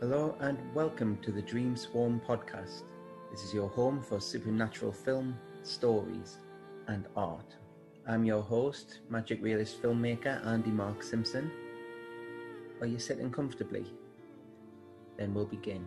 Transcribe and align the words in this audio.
Hello 0.00 0.36
and 0.38 0.56
welcome 0.74 1.18
to 1.22 1.32
the 1.32 1.42
Dream 1.42 1.76
Swarm 1.76 2.22
podcast. 2.24 2.82
This 3.32 3.42
is 3.42 3.52
your 3.52 3.68
home 3.68 4.00
for 4.00 4.20
supernatural 4.20 4.92
film, 4.92 5.36
stories, 5.64 6.36
and 6.86 7.04
art. 7.16 7.56
I'm 8.06 8.24
your 8.24 8.40
host, 8.40 9.00
magic 9.10 9.42
realist 9.42 9.82
filmmaker 9.82 10.46
Andy 10.46 10.70
Mark 10.70 11.02
Simpson. 11.02 11.50
Are 12.80 12.86
you 12.86 13.00
sitting 13.00 13.32
comfortably? 13.32 13.86
Then 15.16 15.34
we'll 15.34 15.46
begin. 15.46 15.84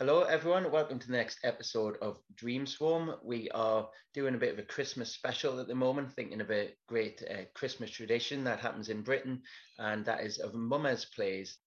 Hello, 0.00 0.22
everyone. 0.22 0.72
Welcome 0.72 0.98
to 0.98 1.06
the 1.06 1.18
next 1.18 1.40
episode 1.44 1.98
of 2.00 2.18
Dream 2.34 2.66
Swarm. 2.66 3.16
We 3.22 3.50
are 3.50 3.86
doing 4.14 4.34
a 4.34 4.38
bit 4.38 4.54
of 4.54 4.58
a 4.58 4.62
Christmas 4.62 5.12
special 5.12 5.60
at 5.60 5.68
the 5.68 5.74
moment, 5.74 6.10
thinking 6.14 6.40
of 6.40 6.50
a 6.50 6.70
great 6.88 7.22
uh, 7.30 7.42
Christmas 7.52 7.90
tradition 7.90 8.42
that 8.44 8.60
happens 8.60 8.88
in 8.88 9.02
Britain, 9.02 9.42
and 9.78 10.02
that 10.06 10.22
is 10.22 10.38
of 10.38 10.54
mummers 10.54 11.04
plays. 11.04 11.58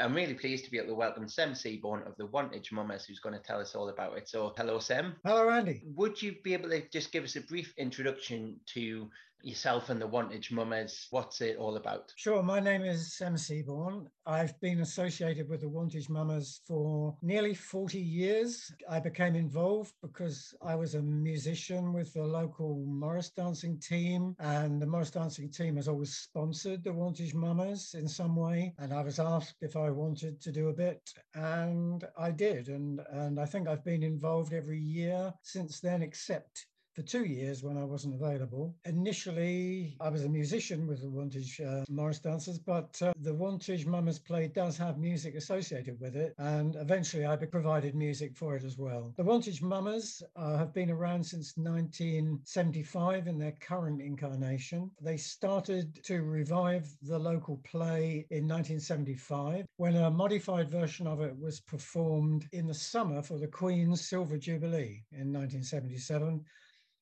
I'm 0.00 0.14
really 0.14 0.32
pleased 0.32 0.64
to 0.64 0.70
be 0.70 0.78
able 0.78 0.88
to 0.88 0.94
welcome 0.94 1.28
Sam 1.28 1.54
Seaborn 1.54 2.06
of 2.06 2.16
the 2.16 2.24
Wantage 2.24 2.72
Mummers, 2.72 3.04
who's 3.04 3.20
going 3.20 3.34
to 3.34 3.46
tell 3.46 3.60
us 3.60 3.74
all 3.74 3.90
about 3.90 4.16
it. 4.16 4.30
So, 4.30 4.54
hello, 4.56 4.78
Sam. 4.78 5.16
Hello, 5.22 5.50
Andy. 5.50 5.82
Would 5.94 6.22
you 6.22 6.36
be 6.42 6.54
able 6.54 6.70
to 6.70 6.88
just 6.88 7.12
give 7.12 7.24
us 7.24 7.36
a 7.36 7.42
brief 7.42 7.74
introduction 7.76 8.60
to 8.68 9.10
yourself 9.44 9.90
and 9.90 10.00
the 10.00 10.06
Wantage 10.06 10.50
Mummers? 10.50 11.06
What's 11.10 11.40
it 11.40 11.56
all 11.56 11.76
about? 11.76 12.12
Sure. 12.16 12.42
My 12.42 12.60
name 12.60 12.82
is 12.82 13.16
Sam 13.16 13.36
Seaborn. 13.36 14.08
I've 14.26 14.58
been 14.60 14.80
associated 14.80 15.48
with 15.48 15.60
the 15.60 15.68
Wantage 15.68 16.08
Mummers 16.08 16.60
for 16.66 17.16
nearly 17.22 17.54
40 17.54 17.98
years. 17.98 18.72
I 18.88 19.00
became 19.00 19.34
involved 19.34 19.92
because 20.02 20.54
I 20.62 20.74
was 20.74 20.94
a 20.94 21.02
musician 21.02 21.92
with 21.92 22.12
the 22.12 22.22
local 22.22 22.84
Morris 22.86 23.30
dancing 23.30 23.78
team, 23.78 24.36
and 24.38 24.80
the 24.80 24.86
Morris 24.86 25.10
dancing 25.10 25.50
team 25.50 25.76
has 25.76 25.88
always 25.88 26.16
sponsored 26.16 26.84
the 26.84 26.92
Wantage 26.92 27.34
Mummers 27.34 27.94
in 27.98 28.06
some 28.06 28.36
way. 28.36 28.74
And 28.78 28.92
I 28.92 29.02
was 29.02 29.18
asked 29.18 29.56
if 29.60 29.76
I 29.76 29.90
wanted 29.90 30.40
to 30.40 30.52
do 30.52 30.68
a 30.68 30.74
bit, 30.74 31.00
and 31.34 32.04
I 32.16 32.30
did. 32.30 32.68
And, 32.68 33.00
and 33.10 33.40
I 33.40 33.46
think 33.46 33.68
I've 33.68 33.84
been 33.84 34.02
involved 34.02 34.52
every 34.52 34.78
year 34.80 35.32
since 35.42 35.80
then, 35.80 36.02
except 36.02 36.66
for 36.94 37.02
two 37.02 37.24
years 37.24 37.62
when 37.62 37.76
I 37.78 37.84
wasn't 37.84 38.14
available. 38.14 38.74
Initially, 38.84 39.96
I 40.00 40.08
was 40.08 40.24
a 40.24 40.28
musician 40.28 40.86
with 40.86 41.00
the 41.00 41.08
Wantage 41.08 41.60
uh, 41.60 41.84
Morris 41.88 42.18
Dancers, 42.18 42.58
but 42.58 43.00
uh, 43.00 43.12
the 43.20 43.34
Wantage 43.34 43.86
Mummers 43.86 44.18
Play 44.18 44.48
does 44.48 44.76
have 44.76 44.98
music 44.98 45.34
associated 45.34 45.98
with 46.00 46.16
it, 46.16 46.34
and 46.38 46.76
eventually 46.76 47.26
I 47.26 47.36
provided 47.36 47.94
music 47.94 48.36
for 48.36 48.56
it 48.56 48.64
as 48.64 48.78
well. 48.78 49.12
The 49.16 49.24
Wantage 49.24 49.62
Mummers 49.62 50.22
uh, 50.36 50.56
have 50.58 50.74
been 50.74 50.90
around 50.90 51.24
since 51.24 51.56
1975 51.56 53.26
in 53.26 53.38
their 53.38 53.52
current 53.52 54.00
incarnation. 54.00 54.90
They 55.00 55.16
started 55.16 56.02
to 56.04 56.22
revive 56.22 56.88
the 57.02 57.18
local 57.18 57.60
play 57.64 58.26
in 58.30 58.46
1975 58.46 59.66
when 59.76 59.96
a 59.96 60.10
modified 60.10 60.70
version 60.70 61.06
of 61.06 61.20
it 61.20 61.36
was 61.38 61.60
performed 61.60 62.48
in 62.52 62.66
the 62.66 62.74
summer 62.74 63.22
for 63.22 63.38
the 63.38 63.46
Queen's 63.46 64.06
Silver 64.08 64.36
Jubilee 64.36 65.04
in 65.12 65.32
1977 65.32 66.44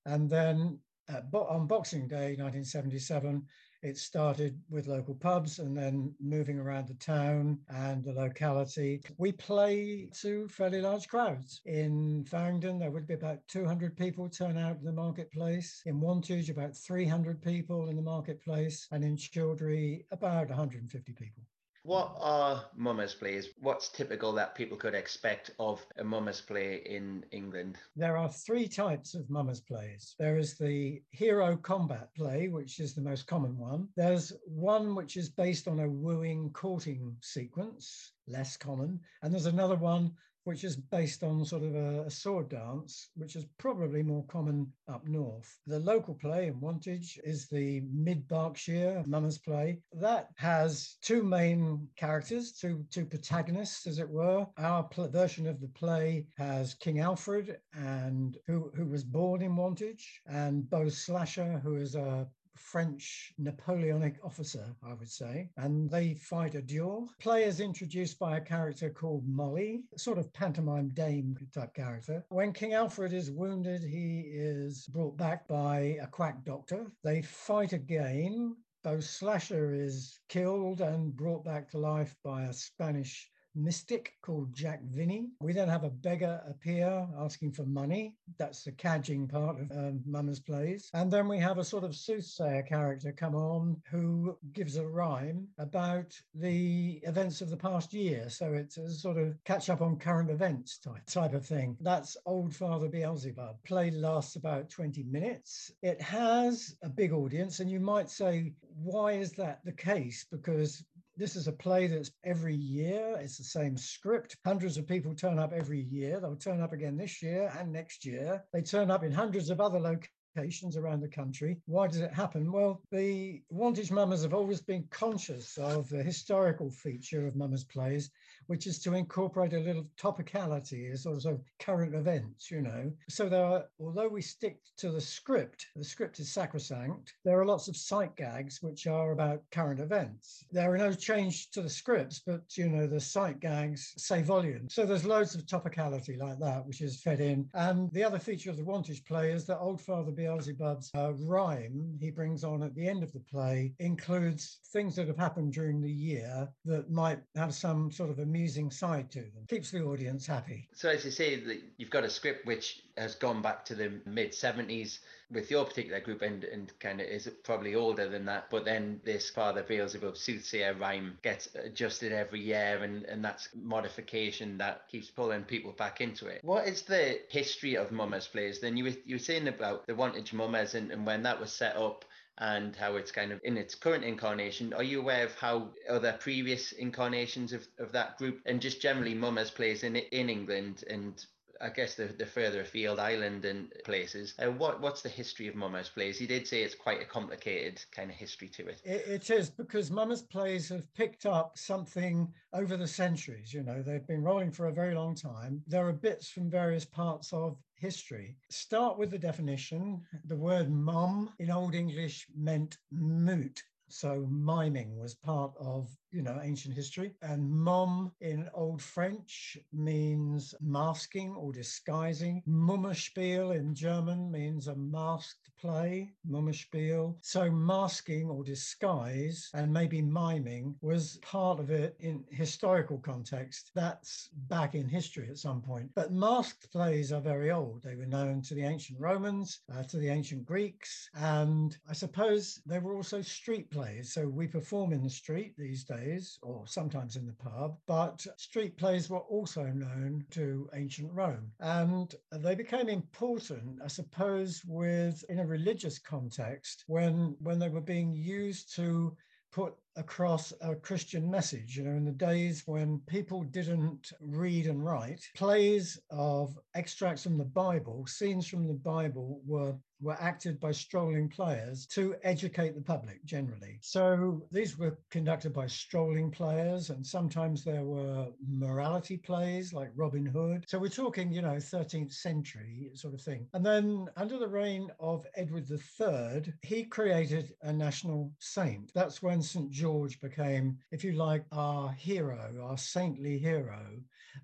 and 0.06 0.28
then 0.30 0.78
uh, 1.08 1.20
on 1.36 1.66
Boxing 1.66 2.06
Day 2.06 2.36
1977, 2.38 3.44
it 3.82 3.96
started 3.96 4.60
with 4.68 4.86
local 4.86 5.14
pubs 5.14 5.58
and 5.58 5.76
then 5.76 6.14
moving 6.20 6.58
around 6.58 6.88
the 6.88 6.94
town 6.94 7.58
and 7.68 8.04
the 8.04 8.12
locality. 8.12 9.02
We 9.16 9.32
play 9.32 10.08
to 10.20 10.48
fairly 10.48 10.82
large 10.82 11.08
crowds. 11.08 11.62
In 11.64 12.24
Faringdon, 12.24 12.78
there 12.78 12.90
would 12.90 13.06
be 13.06 13.14
about 13.14 13.38
200 13.48 13.96
people 13.96 14.28
turn 14.28 14.58
out 14.58 14.76
in 14.76 14.84
the 14.84 14.92
marketplace. 14.92 15.82
In 15.86 16.00
Wantage, 16.00 16.50
about 16.50 16.76
300 16.76 17.42
people 17.42 17.88
in 17.88 17.96
the 17.96 18.02
marketplace. 18.02 18.86
And 18.92 19.02
in 19.02 19.16
Childrey, 19.16 20.04
about 20.10 20.48
150 20.48 21.12
people. 21.12 21.42
What 21.82 22.14
are 22.20 22.66
mummers 22.76 23.14
plays? 23.14 23.48
What's 23.58 23.88
typical 23.88 24.32
that 24.34 24.54
people 24.54 24.76
could 24.76 24.94
expect 24.94 25.52
of 25.58 25.84
a 25.96 26.04
mummers 26.04 26.42
play 26.42 26.82
in 26.84 27.24
England? 27.30 27.78
There 27.96 28.18
are 28.18 28.30
three 28.30 28.68
types 28.68 29.14
of 29.14 29.30
mummers 29.30 29.60
plays. 29.60 30.14
There 30.18 30.36
is 30.36 30.58
the 30.58 31.02
hero 31.10 31.56
combat 31.56 32.14
play, 32.14 32.48
which 32.48 32.80
is 32.80 32.94
the 32.94 33.00
most 33.00 33.26
common 33.26 33.56
one. 33.56 33.88
There's 33.96 34.30
one 34.46 34.94
which 34.94 35.16
is 35.16 35.30
based 35.30 35.68
on 35.68 35.80
a 35.80 35.88
wooing 35.88 36.50
courting 36.50 37.16
sequence, 37.22 38.12
less 38.26 38.56
common. 38.56 39.00
And 39.22 39.32
there's 39.32 39.46
another 39.46 39.76
one 39.76 40.12
which 40.44 40.64
is 40.64 40.76
based 40.76 41.22
on 41.22 41.44
sort 41.44 41.62
of 41.62 41.74
a, 41.74 42.04
a, 42.04 42.10
sword 42.10 42.48
dance, 42.48 43.10
which 43.14 43.36
is 43.36 43.44
probably 43.58 44.02
more 44.02 44.24
common 44.24 44.72
up 44.88 45.06
north. 45.06 45.58
The 45.66 45.78
local 45.78 46.14
play 46.14 46.46
in 46.46 46.60
Wantage 46.60 47.20
is 47.24 47.46
the 47.48 47.82
Mid 47.92 48.26
Berkshire 48.26 49.04
Mummers 49.06 49.38
play. 49.38 49.80
That 49.92 50.30
has 50.36 50.96
two 51.02 51.22
main 51.22 51.86
characters, 51.96 52.52
two, 52.52 52.84
two 52.90 53.04
protagonists, 53.04 53.86
as 53.86 53.98
it 53.98 54.08
were. 54.08 54.46
Our 54.58 54.84
pl- 54.84 55.08
version 55.08 55.46
of 55.46 55.60
the 55.60 55.68
play 55.68 56.26
has 56.38 56.74
King 56.74 57.00
Alfred, 57.00 57.58
and 57.74 58.36
who, 58.46 58.70
who 58.74 58.86
was 58.86 59.04
born 59.04 59.42
in 59.42 59.56
Wantage, 59.56 60.20
and 60.26 60.68
Beau 60.68 60.88
Slasher, 60.88 61.60
who 61.62 61.76
is 61.76 61.94
a 61.94 62.26
French 62.56 63.32
Napoleonic 63.38 64.18
officer, 64.24 64.74
I 64.82 64.94
would 64.94 65.10
say, 65.10 65.50
and 65.56 65.90
they 65.90 66.14
fight 66.14 66.54
a 66.54 66.62
duel. 66.62 67.10
Players 67.18 67.60
introduced 67.60 68.18
by 68.18 68.36
a 68.36 68.40
character 68.40 68.90
called 68.90 69.26
Molly, 69.26 69.84
sort 69.96 70.18
of 70.18 70.32
pantomime 70.32 70.88
dame 70.90 71.36
type 71.52 71.74
character. 71.74 72.24
When 72.28 72.52
King 72.52 72.74
Alfred 72.74 73.12
is 73.12 73.30
wounded, 73.30 73.82
he 73.82 74.20
is 74.20 74.86
brought 74.86 75.16
back 75.16 75.48
by 75.48 75.98
a 76.00 76.06
quack 76.06 76.44
doctor. 76.44 76.92
They 77.02 77.22
fight 77.22 77.72
again. 77.72 78.56
Beau 78.82 79.00
Slasher 79.00 79.74
is 79.74 80.18
killed 80.28 80.80
and 80.80 81.14
brought 81.14 81.44
back 81.44 81.68
to 81.70 81.78
life 81.78 82.16
by 82.24 82.44
a 82.44 82.52
Spanish 82.52 83.30
mystic 83.54 84.14
called 84.22 84.52
Jack 84.54 84.82
Vinny. 84.84 85.30
We 85.40 85.52
then 85.52 85.68
have 85.68 85.84
a 85.84 85.90
beggar 85.90 86.42
appear 86.48 87.06
asking 87.18 87.52
for 87.52 87.64
money. 87.64 88.16
That's 88.38 88.64
the 88.64 88.72
cadging 88.72 89.28
part 89.28 89.60
of 89.60 89.70
um, 89.72 90.02
Mummers 90.06 90.40
plays. 90.40 90.90
And 90.94 91.10
then 91.10 91.28
we 91.28 91.38
have 91.38 91.58
a 91.58 91.64
sort 91.64 91.84
of 91.84 91.94
soothsayer 91.94 92.62
character 92.62 93.12
come 93.12 93.34
on 93.34 93.80
who 93.90 94.36
gives 94.52 94.76
a 94.76 94.86
rhyme 94.86 95.48
about 95.58 96.18
the 96.34 97.00
events 97.04 97.40
of 97.40 97.50
the 97.50 97.56
past 97.56 97.92
year. 97.92 98.28
So 98.30 98.52
it's 98.52 98.76
a 98.76 98.90
sort 98.90 99.18
of 99.18 99.36
catch 99.44 99.70
up 99.70 99.80
on 99.80 99.98
current 99.98 100.30
events 100.30 100.78
type, 100.78 101.06
type 101.06 101.34
of 101.34 101.44
thing. 101.44 101.76
That's 101.80 102.16
Old 102.26 102.54
Father 102.54 102.88
Beelzebub. 102.88 103.56
Play 103.64 103.90
lasts 103.90 104.36
about 104.36 104.70
20 104.70 105.02
minutes. 105.04 105.72
It 105.82 106.00
has 106.00 106.76
a 106.82 106.88
big 106.88 107.12
audience, 107.12 107.60
and 107.60 107.70
you 107.70 107.80
might 107.80 108.10
say, 108.10 108.52
why 108.82 109.12
is 109.12 109.32
that 109.32 109.64
the 109.64 109.72
case? 109.72 110.26
Because 110.30 110.84
this 111.20 111.36
is 111.36 111.46
a 111.46 111.52
play 111.52 111.86
that's 111.86 112.10
every 112.24 112.54
year. 112.54 113.14
It's 113.20 113.36
the 113.36 113.44
same 113.44 113.76
script. 113.76 114.38
Hundreds 114.46 114.78
of 114.78 114.88
people 114.88 115.14
turn 115.14 115.38
up 115.38 115.52
every 115.52 115.82
year. 115.82 116.18
They'll 116.18 116.34
turn 116.34 116.62
up 116.62 116.72
again 116.72 116.96
this 116.96 117.22
year 117.22 117.52
and 117.58 117.70
next 117.70 118.06
year. 118.06 118.42
They 118.54 118.62
turn 118.62 118.90
up 118.90 119.04
in 119.04 119.12
hundreds 119.12 119.50
of 119.50 119.60
other 119.60 119.78
locations 119.78 120.78
around 120.78 121.00
the 121.00 121.08
country. 121.08 121.58
Why 121.66 121.88
does 121.88 122.00
it 122.00 122.14
happen? 122.14 122.50
Well, 122.50 122.80
the 122.90 123.42
Wantage 123.50 123.90
Mummers 123.90 124.22
have 124.22 124.32
always 124.32 124.62
been 124.62 124.86
conscious 124.90 125.58
of 125.58 125.90
the 125.90 126.02
historical 126.02 126.70
feature 126.70 127.26
of 127.26 127.36
Mummers 127.36 127.64
plays, 127.64 128.10
which 128.50 128.66
is 128.66 128.80
to 128.80 128.94
incorporate 128.94 129.52
a 129.52 129.60
little 129.60 129.86
topicality, 129.96 130.98
sort 130.98 131.24
of 131.24 131.40
current 131.60 131.94
events, 131.94 132.50
you 132.50 132.60
know. 132.60 132.90
So 133.08 133.28
there 133.28 133.44
are, 133.44 133.64
although 133.78 134.08
we 134.08 134.22
stick 134.22 134.58
to 134.78 134.90
the 134.90 135.00
script, 135.00 135.66
the 135.76 135.84
script 135.84 136.18
is 136.18 136.32
sacrosanct, 136.32 137.14
there 137.24 137.38
are 137.40 137.46
lots 137.46 137.68
of 137.68 137.76
sight 137.76 138.16
gags 138.16 138.58
which 138.60 138.88
are 138.88 139.12
about 139.12 139.44
current 139.52 139.78
events. 139.78 140.42
There 140.50 140.74
are 140.74 140.76
no 140.76 140.92
change 140.92 141.52
to 141.52 141.62
the 141.62 141.70
scripts, 141.70 142.22
but, 142.26 142.42
you 142.56 142.68
know, 142.68 142.88
the 142.88 142.98
sight 142.98 143.38
gags 143.38 143.94
say 143.96 144.20
volume. 144.20 144.66
So 144.68 144.84
there's 144.84 145.04
loads 145.04 145.36
of 145.36 145.46
topicality 145.46 146.18
like 146.18 146.40
that, 146.40 146.66
which 146.66 146.80
is 146.80 147.00
fed 147.00 147.20
in. 147.20 147.48
And 147.54 147.88
the 147.92 148.02
other 148.02 148.18
feature 148.18 148.50
of 148.50 148.56
the 148.56 148.64
Wantage 148.64 149.04
play 149.04 149.30
is 149.30 149.46
that 149.46 149.60
Old 149.60 149.80
Father 149.80 150.10
Beelzebub's 150.10 150.90
uh, 150.96 151.12
rhyme 151.12 151.96
he 152.00 152.10
brings 152.10 152.42
on 152.42 152.64
at 152.64 152.74
the 152.74 152.88
end 152.88 153.04
of 153.04 153.12
the 153.12 153.20
play 153.20 153.74
includes 153.78 154.58
things 154.72 154.96
that 154.96 155.06
have 155.06 155.16
happened 155.16 155.52
during 155.52 155.80
the 155.80 155.92
year 155.92 156.48
that 156.64 156.90
might 156.90 157.20
have 157.36 157.54
some 157.54 157.92
sort 157.92 158.10
of 158.10 158.18
amusing 158.40 158.70
side 158.70 159.10
to 159.10 159.20
them. 159.20 159.44
Keeps 159.48 159.70
the 159.70 159.82
audience 159.82 160.26
happy. 160.26 160.66
So, 160.72 160.88
as 160.88 161.04
you 161.04 161.10
say, 161.10 161.42
you've 161.76 161.90
got 161.90 162.04
a 162.04 162.10
script 162.10 162.46
which 162.46 162.82
has 162.96 163.14
gone 163.14 163.42
back 163.42 163.66
to 163.66 163.74
the 163.74 163.92
mid 164.06 164.32
70s 164.32 164.98
with 165.30 165.50
your 165.50 165.64
particular 165.64 166.00
group 166.00 166.22
and, 166.22 166.42
and 166.44 166.72
kind 166.80 167.00
of 167.00 167.06
is 167.06 167.30
probably 167.44 167.74
older 167.74 168.08
than 168.08 168.24
that. 168.24 168.48
But 168.50 168.64
then 168.64 169.00
this 169.04 169.28
Father 169.28 169.62
Beelzebub 169.62 170.16
soothsayer 170.16 170.74
rhyme 170.74 171.18
gets 171.22 171.54
adjusted 171.54 172.12
every 172.12 172.40
year, 172.40 172.80
and, 172.82 173.04
and 173.04 173.22
that's 173.22 173.50
modification 173.54 174.56
that 174.58 174.88
keeps 174.88 175.10
pulling 175.10 175.44
people 175.44 175.72
back 175.72 176.00
into 176.00 176.26
it. 176.26 176.42
What 176.42 176.66
is 176.66 176.82
the 176.82 177.20
history 177.28 177.76
of 177.76 177.92
Mummers 177.92 178.26
Plays? 178.26 178.60
Then 178.60 178.76
you 178.78 178.84
were, 178.84 178.96
you 179.04 179.16
were 179.16 179.20
saying 179.20 179.48
about 179.48 179.86
the 179.86 179.94
Wantage 179.94 180.32
Mummers 180.32 180.74
and, 180.74 180.90
and 180.90 181.06
when 181.06 181.22
that 181.24 181.38
was 181.38 181.52
set 181.52 181.76
up 181.76 182.06
and 182.40 182.74
how 182.74 182.96
it's 182.96 183.12
kind 183.12 183.32
of 183.32 183.40
in 183.44 183.56
its 183.56 183.74
current 183.74 184.04
incarnation. 184.04 184.72
Are 184.72 184.82
you 184.82 185.00
aware 185.00 185.24
of 185.24 185.34
how 185.34 185.70
other 185.88 186.16
previous 186.18 186.72
incarnations 186.72 187.52
of, 187.52 187.66
of 187.78 187.92
that 187.92 188.16
group 188.16 188.40
and 188.46 188.60
just 188.60 188.80
generally 188.80 189.14
Mummers 189.14 189.50
plays 189.50 189.84
in 189.84 189.96
in 189.96 190.30
England 190.30 190.84
and 190.88 191.24
I 191.60 191.68
guess 191.68 191.94
the, 191.94 192.06
the 192.06 192.26
further 192.26 192.62
afield 192.62 192.98
island 192.98 193.44
and 193.44 193.72
places. 193.84 194.34
Uh, 194.38 194.50
what 194.50 194.80
what's 194.80 195.02
the 195.02 195.08
history 195.08 195.46
of 195.48 195.54
Mummers 195.54 195.90
Plays? 195.90 196.18
He 196.18 196.26
did 196.26 196.46
say 196.46 196.62
it's 196.62 196.74
quite 196.74 197.02
a 197.02 197.04
complicated 197.04 197.82
kind 197.94 198.10
of 198.10 198.16
history 198.16 198.48
to 198.48 198.68
it. 198.68 198.80
it. 198.84 199.06
It 199.06 199.30
is 199.30 199.50
because 199.50 199.90
Mummers 199.90 200.22
Plays 200.22 200.68
have 200.70 200.92
picked 200.94 201.26
up 201.26 201.58
something 201.58 202.32
over 202.52 202.76
the 202.76 202.86
centuries. 202.86 203.52
You 203.52 203.62
know, 203.62 203.82
they've 203.82 204.06
been 204.06 204.22
rolling 204.22 204.50
for 204.50 204.68
a 204.68 204.72
very 204.72 204.94
long 204.94 205.14
time. 205.14 205.62
There 205.66 205.86
are 205.86 205.92
bits 205.92 206.30
from 206.30 206.50
various 206.50 206.84
parts 206.84 207.32
of 207.32 207.58
history. 207.74 208.36
Start 208.48 208.98
with 208.98 209.10
the 209.10 209.18
definition. 209.18 210.02
The 210.24 210.36
word 210.36 210.70
mum 210.70 211.30
in 211.38 211.50
Old 211.50 211.74
English 211.74 212.26
meant 212.34 212.78
moot. 212.90 213.62
So 213.88 214.26
miming 214.30 214.96
was 214.96 215.14
part 215.14 215.52
of 215.58 215.90
you 216.12 216.22
know, 216.22 216.40
ancient 216.42 216.74
history. 216.74 217.12
And 217.22 217.48
mom 217.48 218.12
in 218.20 218.48
Old 218.54 218.82
French 218.82 219.56
means 219.72 220.54
masking 220.60 221.34
or 221.34 221.52
disguising. 221.52 222.42
Mummerspiel 222.48 223.56
in 223.56 223.74
German 223.74 224.30
means 224.30 224.66
a 224.66 224.74
masked 224.74 225.50
play, 225.60 226.12
Mummerspiel. 226.28 227.14
So 227.20 227.50
masking 227.50 228.28
or 228.28 228.42
disguise 228.42 229.50
and 229.54 229.72
maybe 229.72 230.02
miming 230.02 230.74
was 230.80 231.18
part 231.22 231.60
of 231.60 231.70
it 231.70 231.96
in 232.00 232.24
historical 232.30 232.98
context. 232.98 233.70
That's 233.74 234.30
back 234.48 234.74
in 234.74 234.88
history 234.88 235.28
at 235.28 235.38
some 235.38 235.60
point. 235.60 235.90
But 235.94 236.12
masked 236.12 236.72
plays 236.72 237.12
are 237.12 237.20
very 237.20 237.50
old. 237.50 237.82
They 237.82 237.94
were 237.94 238.06
known 238.06 238.42
to 238.42 238.54
the 238.54 238.64
ancient 238.64 238.98
Romans, 238.98 239.60
uh, 239.72 239.82
to 239.84 239.98
the 239.98 240.08
ancient 240.08 240.44
Greeks, 240.44 241.08
and 241.14 241.76
I 241.88 241.92
suppose 241.92 242.60
they 242.66 242.78
were 242.78 242.94
also 242.94 243.22
street 243.22 243.70
plays. 243.70 244.12
So 244.12 244.28
we 244.28 244.46
perform 244.46 244.92
in 244.92 245.02
the 245.02 245.10
street 245.10 245.54
these 245.56 245.84
days 245.84 245.99
plays, 246.00 246.38
or 246.42 246.66
sometimes 246.66 247.16
in 247.16 247.26
the 247.26 247.32
pub, 247.32 247.76
but 247.86 248.26
street 248.36 248.76
plays 248.76 249.10
were 249.10 249.18
also 249.18 249.64
known 249.64 250.24
to 250.30 250.68
ancient 250.74 251.12
Rome. 251.12 251.50
And 251.60 252.14
they 252.32 252.54
became 252.54 252.88
important, 252.88 253.80
I 253.84 253.88
suppose, 253.88 254.62
with 254.66 255.24
in 255.28 255.40
a 255.40 255.46
religious 255.46 255.98
context 255.98 256.84
when 256.86 257.36
when 257.40 257.58
they 257.58 257.68
were 257.68 257.80
being 257.80 258.14
used 258.14 258.74
to 258.76 259.16
put 259.52 259.74
across 259.96 260.52
a 260.60 260.76
Christian 260.76 261.28
message. 261.28 261.76
You 261.76 261.84
know, 261.84 261.96
in 261.96 262.04
the 262.04 262.12
days 262.12 262.62
when 262.66 263.00
people 263.06 263.42
didn't 263.42 264.12
read 264.20 264.66
and 264.66 264.84
write, 264.84 265.20
plays 265.34 266.00
of 266.10 266.56
extracts 266.74 267.24
from 267.24 267.36
the 267.36 267.44
Bible, 267.44 268.06
scenes 268.06 268.46
from 268.46 268.66
the 268.66 268.74
Bible 268.74 269.40
were 269.44 269.74
were 270.00 270.16
acted 270.20 270.58
by 270.60 270.72
strolling 270.72 271.28
players 271.28 271.86
to 271.86 272.14
educate 272.22 272.74
the 272.74 272.80
public 272.80 273.24
generally. 273.24 273.78
So 273.82 274.42
these 274.50 274.78
were 274.78 274.98
conducted 275.10 275.52
by 275.52 275.66
strolling 275.66 276.30
players, 276.30 276.90
and 276.90 277.06
sometimes 277.06 277.64
there 277.64 277.84
were 277.84 278.28
morality 278.48 279.16
plays 279.16 279.72
like 279.72 279.90
Robin 279.94 280.26
Hood. 280.26 280.64
So 280.68 280.78
we're 280.78 280.88
talking, 280.88 281.32
you 281.32 281.42
know, 281.42 281.56
13th 281.56 282.12
century 282.12 282.90
sort 282.94 283.14
of 283.14 283.20
thing. 283.20 283.46
And 283.54 283.64
then 283.64 284.06
under 284.16 284.38
the 284.38 284.48
reign 284.48 284.90
of 284.98 285.26
Edward 285.34 285.66
III, 285.70 286.52
he 286.62 286.84
created 286.84 287.54
a 287.62 287.72
national 287.72 288.32
saint. 288.38 288.92
That's 288.94 289.22
when 289.22 289.42
St. 289.42 289.70
George 289.70 290.20
became, 290.20 290.78
if 290.90 291.04
you 291.04 291.12
like, 291.12 291.44
our 291.52 291.92
hero, 291.92 292.54
our 292.62 292.78
saintly 292.78 293.38
hero. 293.38 293.80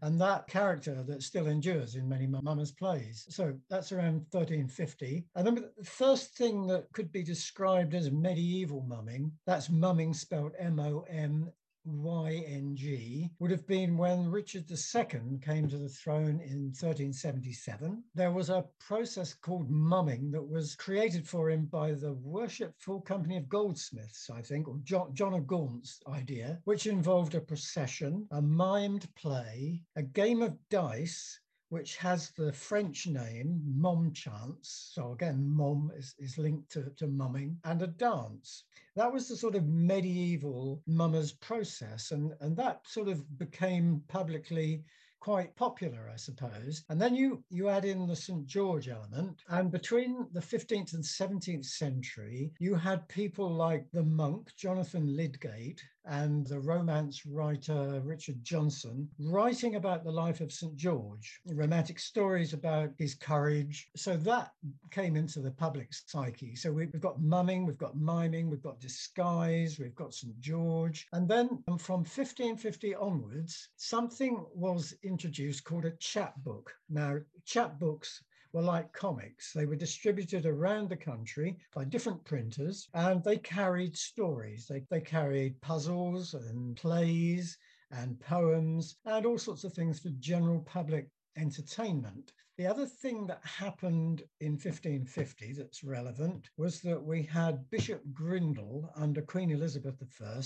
And 0.02 0.20
that 0.20 0.46
character 0.48 1.02
that 1.06 1.22
still 1.22 1.46
endures 1.46 1.94
in 1.94 2.08
many 2.08 2.26
Mummers 2.26 2.72
plays. 2.72 3.26
So 3.28 3.54
that's 3.70 3.92
around 3.92 4.26
1350. 4.30 5.24
And 5.34 5.46
then 5.46 5.54
the 5.54 5.84
first 5.84 6.36
thing 6.36 6.66
that 6.68 6.92
could 6.92 7.12
be 7.12 7.22
described 7.22 7.94
as 7.94 8.10
medieval 8.10 8.82
mumming, 8.82 9.32
that's 9.46 9.70
mumming 9.70 10.14
spelled 10.14 10.52
M 10.58 10.80
O 10.80 11.04
M 11.08 11.50
YNG 11.86 13.30
would 13.38 13.50
have 13.52 13.66
been 13.66 13.96
when 13.96 14.28
Richard 14.28 14.70
II 14.70 15.38
came 15.40 15.68
to 15.68 15.78
the 15.78 15.88
throne 15.88 16.40
in 16.40 16.72
1377. 16.72 18.02
There 18.14 18.32
was 18.32 18.50
a 18.50 18.66
process 18.80 19.34
called 19.34 19.70
mumming 19.70 20.32
that 20.32 20.42
was 20.42 20.74
created 20.74 21.28
for 21.28 21.48
him 21.50 21.66
by 21.66 21.92
the 21.92 22.14
Worshipful 22.14 23.02
Company 23.02 23.36
of 23.36 23.48
Goldsmiths, 23.48 24.28
I 24.30 24.42
think, 24.42 24.66
or 24.66 24.78
John, 24.82 25.14
John 25.14 25.34
of 25.34 25.46
Gaunt's 25.46 26.00
idea, 26.08 26.60
which 26.64 26.86
involved 26.86 27.36
a 27.36 27.40
procession, 27.40 28.26
a 28.32 28.42
mimed 28.42 29.06
play, 29.14 29.84
a 29.94 30.02
game 30.02 30.42
of 30.42 30.58
dice, 30.70 31.40
which 31.68 31.96
has 31.96 32.30
the 32.30 32.52
French 32.52 33.06
name 33.06 33.60
Mom 33.64 34.12
Chance. 34.12 34.90
So 34.94 35.12
again, 35.12 35.48
mom 35.48 35.90
is, 35.96 36.14
is 36.18 36.38
linked 36.38 36.70
to, 36.72 36.90
to 36.96 37.06
mumming 37.06 37.58
and 37.64 37.82
a 37.82 37.86
dance. 37.86 38.64
That 38.94 39.12
was 39.12 39.28
the 39.28 39.36
sort 39.36 39.56
of 39.56 39.66
medieval 39.66 40.82
mummers 40.86 41.32
process. 41.32 42.12
And, 42.12 42.32
and 42.40 42.56
that 42.56 42.86
sort 42.86 43.08
of 43.08 43.38
became 43.38 44.02
publicly 44.08 44.84
quite 45.20 45.56
popular, 45.56 46.08
I 46.12 46.16
suppose. 46.16 46.84
And 46.88 47.00
then 47.00 47.16
you 47.16 47.42
you 47.50 47.69
add 47.69 47.84
in 47.84 48.06
the 48.06 48.14
St 48.14 48.46
George 48.46 48.88
element, 48.88 49.42
and 49.48 49.72
between 49.72 50.28
the 50.32 50.40
15th 50.40 50.94
and 50.94 51.02
17th 51.02 51.64
century, 51.64 52.52
you 52.60 52.76
had 52.76 53.08
people 53.08 53.50
like 53.50 53.90
the 53.90 54.04
monk 54.04 54.54
Jonathan 54.56 55.16
Lydgate, 55.16 55.82
and 56.06 56.47
the 56.47 56.61
romance 56.61 57.26
writer 57.26 58.00
Richard 58.05 58.43
Johnson 58.43 59.08
writing 59.19 59.75
about 59.75 60.05
the 60.05 60.11
life 60.11 60.41
of 60.41 60.53
St. 60.53 60.76
George, 60.76 61.41
romantic 61.47 61.99
stories 61.99 62.53
about 62.53 62.91
his 62.99 63.14
courage. 63.14 63.88
So 63.97 64.17
that 64.19 64.53
came 64.91 65.17
into 65.17 65.41
the 65.41 65.50
public 65.50 65.88
psyche. 65.93 66.55
So 66.55 66.73
we've 66.73 67.00
got 67.00 67.20
mumming, 67.20 67.67
we've 67.67 67.79
got 67.79 67.97
miming, 67.97 68.49
we've 68.50 68.62
got 68.62 68.81
disguise, 68.81 69.79
we've 69.79 69.94
got 69.94 70.14
St. 70.14 70.38
George. 70.41 71.06
And 71.12 71.29
then 71.29 71.49
from 71.79 72.00
1550 72.00 72.94
onwards, 72.94 73.69
something 73.76 74.44
was 74.55 74.94
introduced 75.03 75.64
called 75.64 75.85
a 75.85 75.93
chapbook. 75.93 76.73
Now, 76.88 77.19
chapbooks 77.44 78.20
were 78.56 78.62
like 78.62 78.91
comics. 78.94 79.53
They 79.53 79.67
were 79.67 79.76
distributed 79.76 80.47
around 80.47 80.88
the 80.88 80.97
country 80.97 81.58
by 81.75 81.85
different 81.85 82.25
printers 82.25 82.88
and 82.94 83.23
they 83.23 83.37
carried 83.37 83.94
stories. 83.94 84.67
They, 84.67 84.82
they 84.88 85.03
carried 85.03 85.61
puzzles 85.61 86.32
and 86.32 86.75
plays 86.75 87.58
and 87.91 88.19
poems 88.19 88.97
and 89.05 89.26
all 89.26 89.37
sorts 89.37 89.64
of 89.64 89.75
things 89.75 90.00
for 90.00 90.08
general 90.20 90.61
public 90.61 91.11
entertainment. 91.37 92.32
The 92.56 92.67
other 92.67 92.87
thing 92.87 93.26
that 93.26 93.44
happened 93.44 94.23
in 94.41 94.53
1550 94.53 95.53
that's 95.53 95.85
relevant 95.85 96.49
was 96.56 96.81
that 96.81 97.03
we 97.03 97.25
had 97.25 97.69
Bishop 97.69 98.03
Grindal 98.14 98.88
under 98.97 99.20
Queen 99.20 99.50
Elizabeth 99.50 99.97
I 100.00 100.41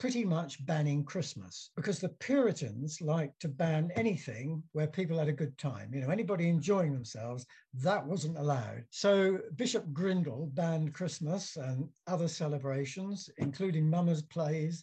pretty 0.00 0.24
much 0.24 0.64
banning 0.64 1.04
Christmas 1.04 1.70
because 1.76 2.00
the 2.00 2.08
Puritans 2.08 3.02
liked 3.02 3.38
to 3.38 3.48
ban 3.48 3.92
anything 3.94 4.62
where 4.72 4.86
people 4.86 5.18
had 5.18 5.28
a 5.28 5.32
good 5.32 5.56
time. 5.58 5.92
You 5.92 6.00
know, 6.00 6.08
anybody 6.08 6.48
enjoying 6.48 6.94
themselves, 6.94 7.46
that 7.74 8.04
wasn't 8.04 8.38
allowed. 8.38 8.84
So 8.88 9.38
Bishop 9.56 9.86
Grindal 9.92 10.52
banned 10.54 10.94
Christmas 10.94 11.56
and 11.56 11.86
other 12.06 12.28
celebrations, 12.28 13.28
including 13.36 13.88
mummers' 13.88 14.22
plays 14.22 14.82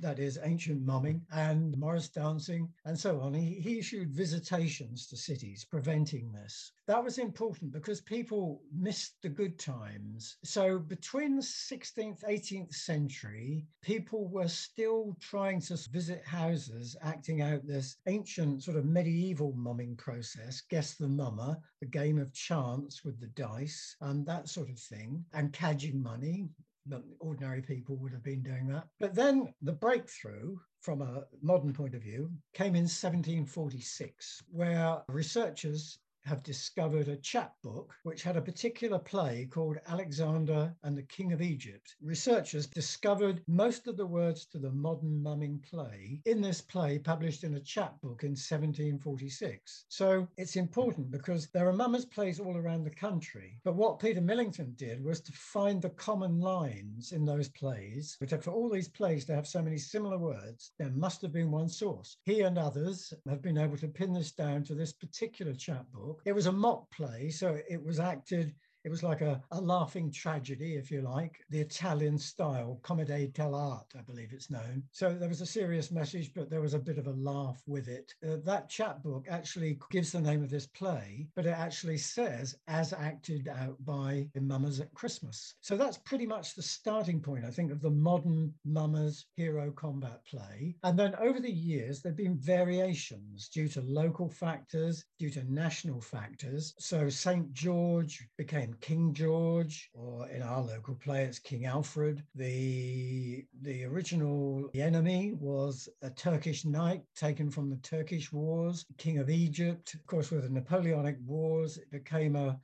that 0.00 0.18
is 0.18 0.38
ancient 0.42 0.82
mumming 0.82 1.20
and 1.32 1.76
Morris 1.76 2.08
dancing 2.08 2.72
and 2.84 2.98
so 2.98 3.20
on. 3.20 3.34
He, 3.34 3.60
he, 3.60 3.78
issued 3.78 4.12
visitations 4.12 5.06
to 5.08 5.16
cities 5.16 5.64
preventing 5.64 6.32
this. 6.32 6.72
That 6.86 7.04
was 7.04 7.18
important 7.18 7.72
because 7.72 8.00
people 8.00 8.62
missed 8.72 9.16
the 9.22 9.28
good 9.28 9.58
times. 9.58 10.36
So 10.44 10.78
between 10.78 11.36
the 11.36 11.42
16th, 11.42 12.24
18th 12.24 12.74
century, 12.74 13.66
people 13.82 14.28
were 14.28 14.48
still 14.48 15.16
trying 15.20 15.60
to 15.62 15.78
visit 15.90 16.24
houses, 16.24 16.96
acting 17.02 17.42
out 17.42 17.66
this 17.66 17.96
ancient 18.06 18.62
sort 18.62 18.76
of 18.78 18.86
medieval 18.86 19.52
mumming 19.52 19.96
process, 19.96 20.62
guess 20.70 20.94
the 20.94 21.08
mummer, 21.08 21.58
the 21.80 21.86
game 21.86 22.18
of 22.18 22.32
chance 22.32 23.04
with 23.04 23.20
the 23.20 23.28
dice 23.28 23.96
and 24.00 24.24
that 24.26 24.48
sort 24.48 24.70
of 24.70 24.78
thing, 24.78 25.24
and 25.34 25.52
cadging 25.52 26.02
money, 26.02 26.48
that 26.86 27.02
ordinary 27.20 27.62
people 27.62 27.96
would 27.96 28.12
have 28.12 28.22
been 28.22 28.42
doing 28.42 28.66
that. 28.68 28.86
But 29.00 29.14
then 29.14 29.54
the 29.62 29.72
breakthrough 29.72 30.56
from 30.80 31.02
a 31.02 31.24
modern 31.42 31.72
point 31.72 31.94
of 31.94 32.02
view 32.02 32.30
came 32.52 32.74
in 32.74 32.82
1746, 32.84 34.42
where 34.50 35.02
researchers 35.08 35.98
have 36.24 36.42
discovered 36.42 37.08
a 37.08 37.16
chapbook 37.16 37.94
which 38.02 38.22
had 38.22 38.36
a 38.36 38.42
particular 38.42 38.98
play 38.98 39.46
called 39.50 39.78
Alexander 39.88 40.74
and 40.82 40.96
the 40.96 41.02
King 41.02 41.32
of 41.32 41.42
Egypt. 41.42 41.96
Researchers 42.02 42.66
discovered 42.66 43.42
most 43.46 43.86
of 43.86 43.96
the 43.96 44.06
words 44.06 44.46
to 44.46 44.58
the 44.58 44.70
modern 44.70 45.22
mumming 45.22 45.62
play 45.70 46.20
in 46.24 46.40
this 46.40 46.62
play 46.62 46.98
published 46.98 47.44
in 47.44 47.54
a 47.54 47.60
chapbook 47.60 48.22
in 48.22 48.30
1746. 48.30 49.84
So 49.88 50.26
it's 50.38 50.56
important 50.56 51.10
because 51.10 51.48
there 51.48 51.68
are 51.68 51.72
mummers 51.72 52.06
plays 52.06 52.40
all 52.40 52.56
around 52.56 52.84
the 52.84 52.90
country. 52.90 53.60
But 53.62 53.76
what 53.76 53.98
Peter 53.98 54.22
Millington 54.22 54.74
did 54.76 55.04
was 55.04 55.20
to 55.22 55.32
find 55.32 55.82
the 55.82 55.90
common 55.90 56.40
lines 56.40 57.12
in 57.12 57.24
those 57.26 57.50
plays. 57.50 58.16
But 58.18 58.42
for 58.42 58.50
all 58.50 58.70
these 58.70 58.88
plays 58.88 59.26
to 59.26 59.34
have 59.34 59.46
so 59.46 59.60
many 59.60 59.76
similar 59.76 60.18
words, 60.18 60.72
there 60.78 60.90
must 60.90 61.20
have 61.22 61.32
been 61.32 61.50
one 61.50 61.68
source. 61.68 62.16
He 62.24 62.40
and 62.40 62.56
others 62.56 63.12
have 63.28 63.42
been 63.42 63.58
able 63.58 63.76
to 63.76 63.88
pin 63.88 64.14
this 64.14 64.32
down 64.32 64.64
to 64.64 64.74
this 64.74 64.92
particular 64.92 65.52
chapbook 65.52 66.13
It 66.24 66.32
was 66.32 66.46
a 66.46 66.52
mock 66.52 66.90
play, 66.90 67.30
so 67.30 67.58
it 67.68 67.82
was 67.82 67.98
acted 67.98 68.54
It 68.84 68.90
was 68.90 69.02
like 69.02 69.22
a, 69.22 69.42
a 69.50 69.60
laughing 69.60 70.10
tragedy, 70.10 70.74
if 70.74 70.90
you 70.90 71.00
like, 71.00 71.40
the 71.48 71.60
Italian 71.60 72.18
style, 72.18 72.78
commedia 72.82 73.28
dell'arte, 73.28 73.96
I 73.98 74.02
believe 74.02 74.32
it's 74.32 74.50
known. 74.50 74.82
So 74.92 75.14
there 75.14 75.28
was 75.28 75.40
a 75.40 75.46
serious 75.46 75.90
message, 75.90 76.32
but 76.34 76.50
there 76.50 76.60
was 76.60 76.74
a 76.74 76.78
bit 76.78 76.98
of 76.98 77.06
a 77.06 77.12
laugh 77.12 77.62
with 77.66 77.88
it. 77.88 78.12
Uh, 78.22 78.36
that 78.44 78.68
chapbook 78.68 79.26
actually 79.30 79.78
gives 79.90 80.12
the 80.12 80.20
name 80.20 80.42
of 80.42 80.50
this 80.50 80.66
play, 80.66 81.26
but 81.34 81.46
it 81.46 81.56
actually 81.56 81.96
says 81.96 82.54
as 82.68 82.92
acted 82.92 83.48
out 83.48 83.82
by 83.84 84.26
the 84.34 84.40
Mummers 84.40 84.80
at 84.80 84.92
Christmas. 84.92 85.54
So 85.62 85.76
that's 85.76 85.98
pretty 85.98 86.26
much 86.26 86.54
the 86.54 86.62
starting 86.62 87.20
point, 87.20 87.46
I 87.46 87.50
think, 87.50 87.72
of 87.72 87.80
the 87.80 87.90
modern 87.90 88.52
Mummers 88.66 89.26
hero 89.36 89.70
combat 89.70 90.20
play. 90.26 90.76
And 90.82 90.98
then 90.98 91.14
over 91.16 91.40
the 91.40 91.50
years, 91.50 92.02
there 92.02 92.10
have 92.10 92.16
been 92.16 92.36
variations 92.36 93.48
due 93.48 93.68
to 93.68 93.80
local 93.80 94.28
factors, 94.28 95.04
due 95.18 95.30
to 95.30 95.52
national 95.52 96.02
factors. 96.02 96.74
So 96.78 97.08
St. 97.08 97.50
George 97.54 98.28
became 98.36 98.73
King 98.80 99.12
George, 99.12 99.90
or 99.94 100.28
in 100.28 100.42
our 100.42 100.62
local 100.62 100.94
play, 100.94 101.24
it's 101.24 101.38
King 101.38 101.66
Alfred. 101.66 102.22
The, 102.34 103.44
the 103.62 103.84
original 103.84 104.70
enemy 104.74 105.32
was 105.32 105.88
a 106.02 106.10
Turkish 106.10 106.64
knight 106.64 107.02
taken 107.14 107.50
from 107.50 107.70
the 107.70 107.76
Turkish 107.76 108.32
Wars, 108.32 108.86
King 108.98 109.18
of 109.18 109.30
Egypt. 109.30 109.94
Of 109.94 110.06
course, 110.06 110.30
with 110.30 110.42
the 110.42 110.50
Napoleonic 110.50 111.16
Wars, 111.24 111.78
it 111.78 111.90
became 111.90 112.36
a, 112.36 112.60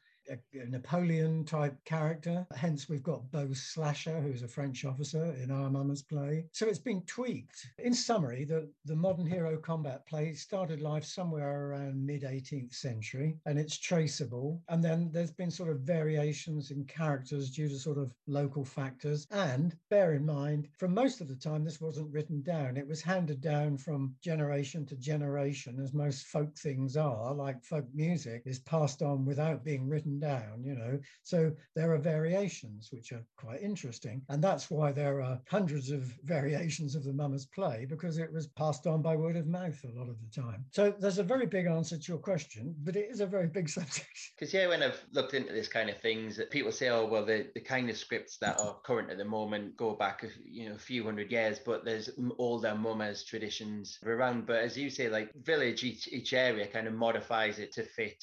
Napoleon 0.69 1.45
type 1.45 1.77
character. 1.85 2.47
Hence, 2.55 2.89
we've 2.89 3.03
got 3.03 3.31
Beau 3.31 3.53
Slasher, 3.53 4.21
who's 4.21 4.43
a 4.43 4.49
French 4.49 4.85
officer 4.85 5.35
in 5.43 5.51
our 5.51 5.71
Mummers 5.71 6.03
play. 6.03 6.47
So 6.53 6.67
it's 6.67 6.79
been 6.79 7.03
tweaked. 7.03 7.67
In 7.79 7.95
summary, 7.95 8.45
the, 8.45 8.69
the 8.85 8.95
modern 8.95 9.27
hero 9.27 9.57
combat 9.57 10.07
play 10.07 10.35
started 10.35 10.81
life 10.81 11.05
somewhere 11.05 11.71
around 11.71 12.05
mid 12.05 12.23
18th 12.23 12.75
century 12.75 13.37
and 13.47 13.59
it's 13.59 13.77
traceable. 13.77 14.63
And 14.69 14.85
then 14.85 15.11
there's 15.13 15.33
been 15.33 15.51
sort 15.51 15.71
of 15.71 15.81
variations 15.81 16.71
in 16.71 16.85
characters 16.85 17.51
due 17.51 17.69
to 17.69 17.79
sort 17.79 17.99
of 17.99 18.15
local 18.27 18.65
factors. 18.65 19.27
And 19.31 19.77
bear 19.89 20.15
in 20.15 20.25
mind, 20.25 20.69
for 20.79 20.89
most 20.89 21.21
of 21.21 21.29
the 21.29 21.37
time, 21.37 21.65
this 21.65 21.81
wasn't 21.81 22.13
written 22.13 22.43
down. 22.43 22.77
It 22.77 22.87
was 22.87 23.03
handed 23.03 23.41
down 23.41 23.79
from 23.79 24.15
generation 24.23 24.87
to 24.87 24.97
generation, 24.97 25.81
as 25.81 25.93
most 25.93 26.27
folk 26.27 26.57
things 26.57 26.97
are, 26.97 27.35
like 27.35 27.65
folk 27.65 27.87
music 27.95 28.43
is 28.45 28.61
passed 28.61 29.03
on 29.03 29.25
without 29.25 29.65
being 29.65 29.89
written 29.89 30.20
down, 30.21 30.63
you 30.63 30.75
know. 30.75 30.99
So 31.23 31.53
there 31.75 31.93
are 31.93 31.99
variations 31.99 32.89
which 32.93 33.13
are 33.13 33.25
quite 33.37 33.63
interesting. 33.63 34.23
And 34.29 34.43
that's 34.43 34.71
why 34.71 34.93
there 34.93 35.23
are 35.23 35.41
hundreds 35.49 35.91
of 35.91 36.05
variations 36.25 36.95
of 36.95 37.05
the 37.05 37.13
Mummers 37.13 37.47
play, 37.47 37.87
because 37.89 38.19
it 38.19 38.33
was 38.33 38.47
passed 38.49 38.87
on 38.87 39.03
by 39.03 39.17
word 39.17 39.37
of 39.37 39.47
mouth 39.47 39.79
a 39.85 39.99
lot 39.99 40.09
of 40.09 40.17
the 40.21 40.41
time. 40.41 40.65
So 40.71 40.95
there's 40.99 41.19
a 41.19 41.25
very 41.25 41.47
big 41.47 41.67
answer 41.67 41.97
to 41.97 42.13
your 42.13 42.19
question, 42.19 42.75
but 42.85 42.97
it 42.97 43.09
is 43.11 43.21
a 43.21 43.27
very 43.27 43.47
big 43.49 43.69
subject. 43.79 44.09
Because, 44.39 44.53
yeah, 44.53 44.69
when 44.69 44.83
I've 44.83 45.03
looked 45.13 45.35
into 45.35 45.53
this 45.53 45.69
kind 45.69 45.91
of 45.91 45.99
things, 45.99 46.37
that 46.37 46.51
people 46.51 46.73
say, 46.73 46.89
oh, 46.89 47.07
well, 47.07 47.25
the, 47.25 47.49
the 47.55 47.61
kind 47.61 47.91
of 47.91 47.97
scripts 47.97 48.39
that 48.39 48.59
mm-hmm. 48.59 48.69
are 48.69 48.81
current 48.85 49.11
at 49.11 49.19
the 49.19 49.25
moment 49.25 49.77
go 49.77 49.95
back, 49.95 50.25
you 50.45 50.69
know, 50.69 50.75
a 50.75 50.79
few 50.79 51.05
hundred 51.05 51.31
years, 51.31 51.59
but 51.65 51.85
there's 51.85 52.11
older 52.39 52.75
Mummers 52.75 53.25
traditions 53.25 53.99
around. 54.05 54.47
But 54.47 54.57
as 54.57 54.77
you 54.77 54.91
say, 54.91 55.09
like 55.09 55.31
village, 55.43 55.85
each, 55.85 56.09
each 56.09 56.33
area 56.33 56.67
kind 56.67 56.87
of 56.87 56.95
modifies 56.95 57.59
it 57.59 57.73
to 57.73 57.83
fit 57.83 58.23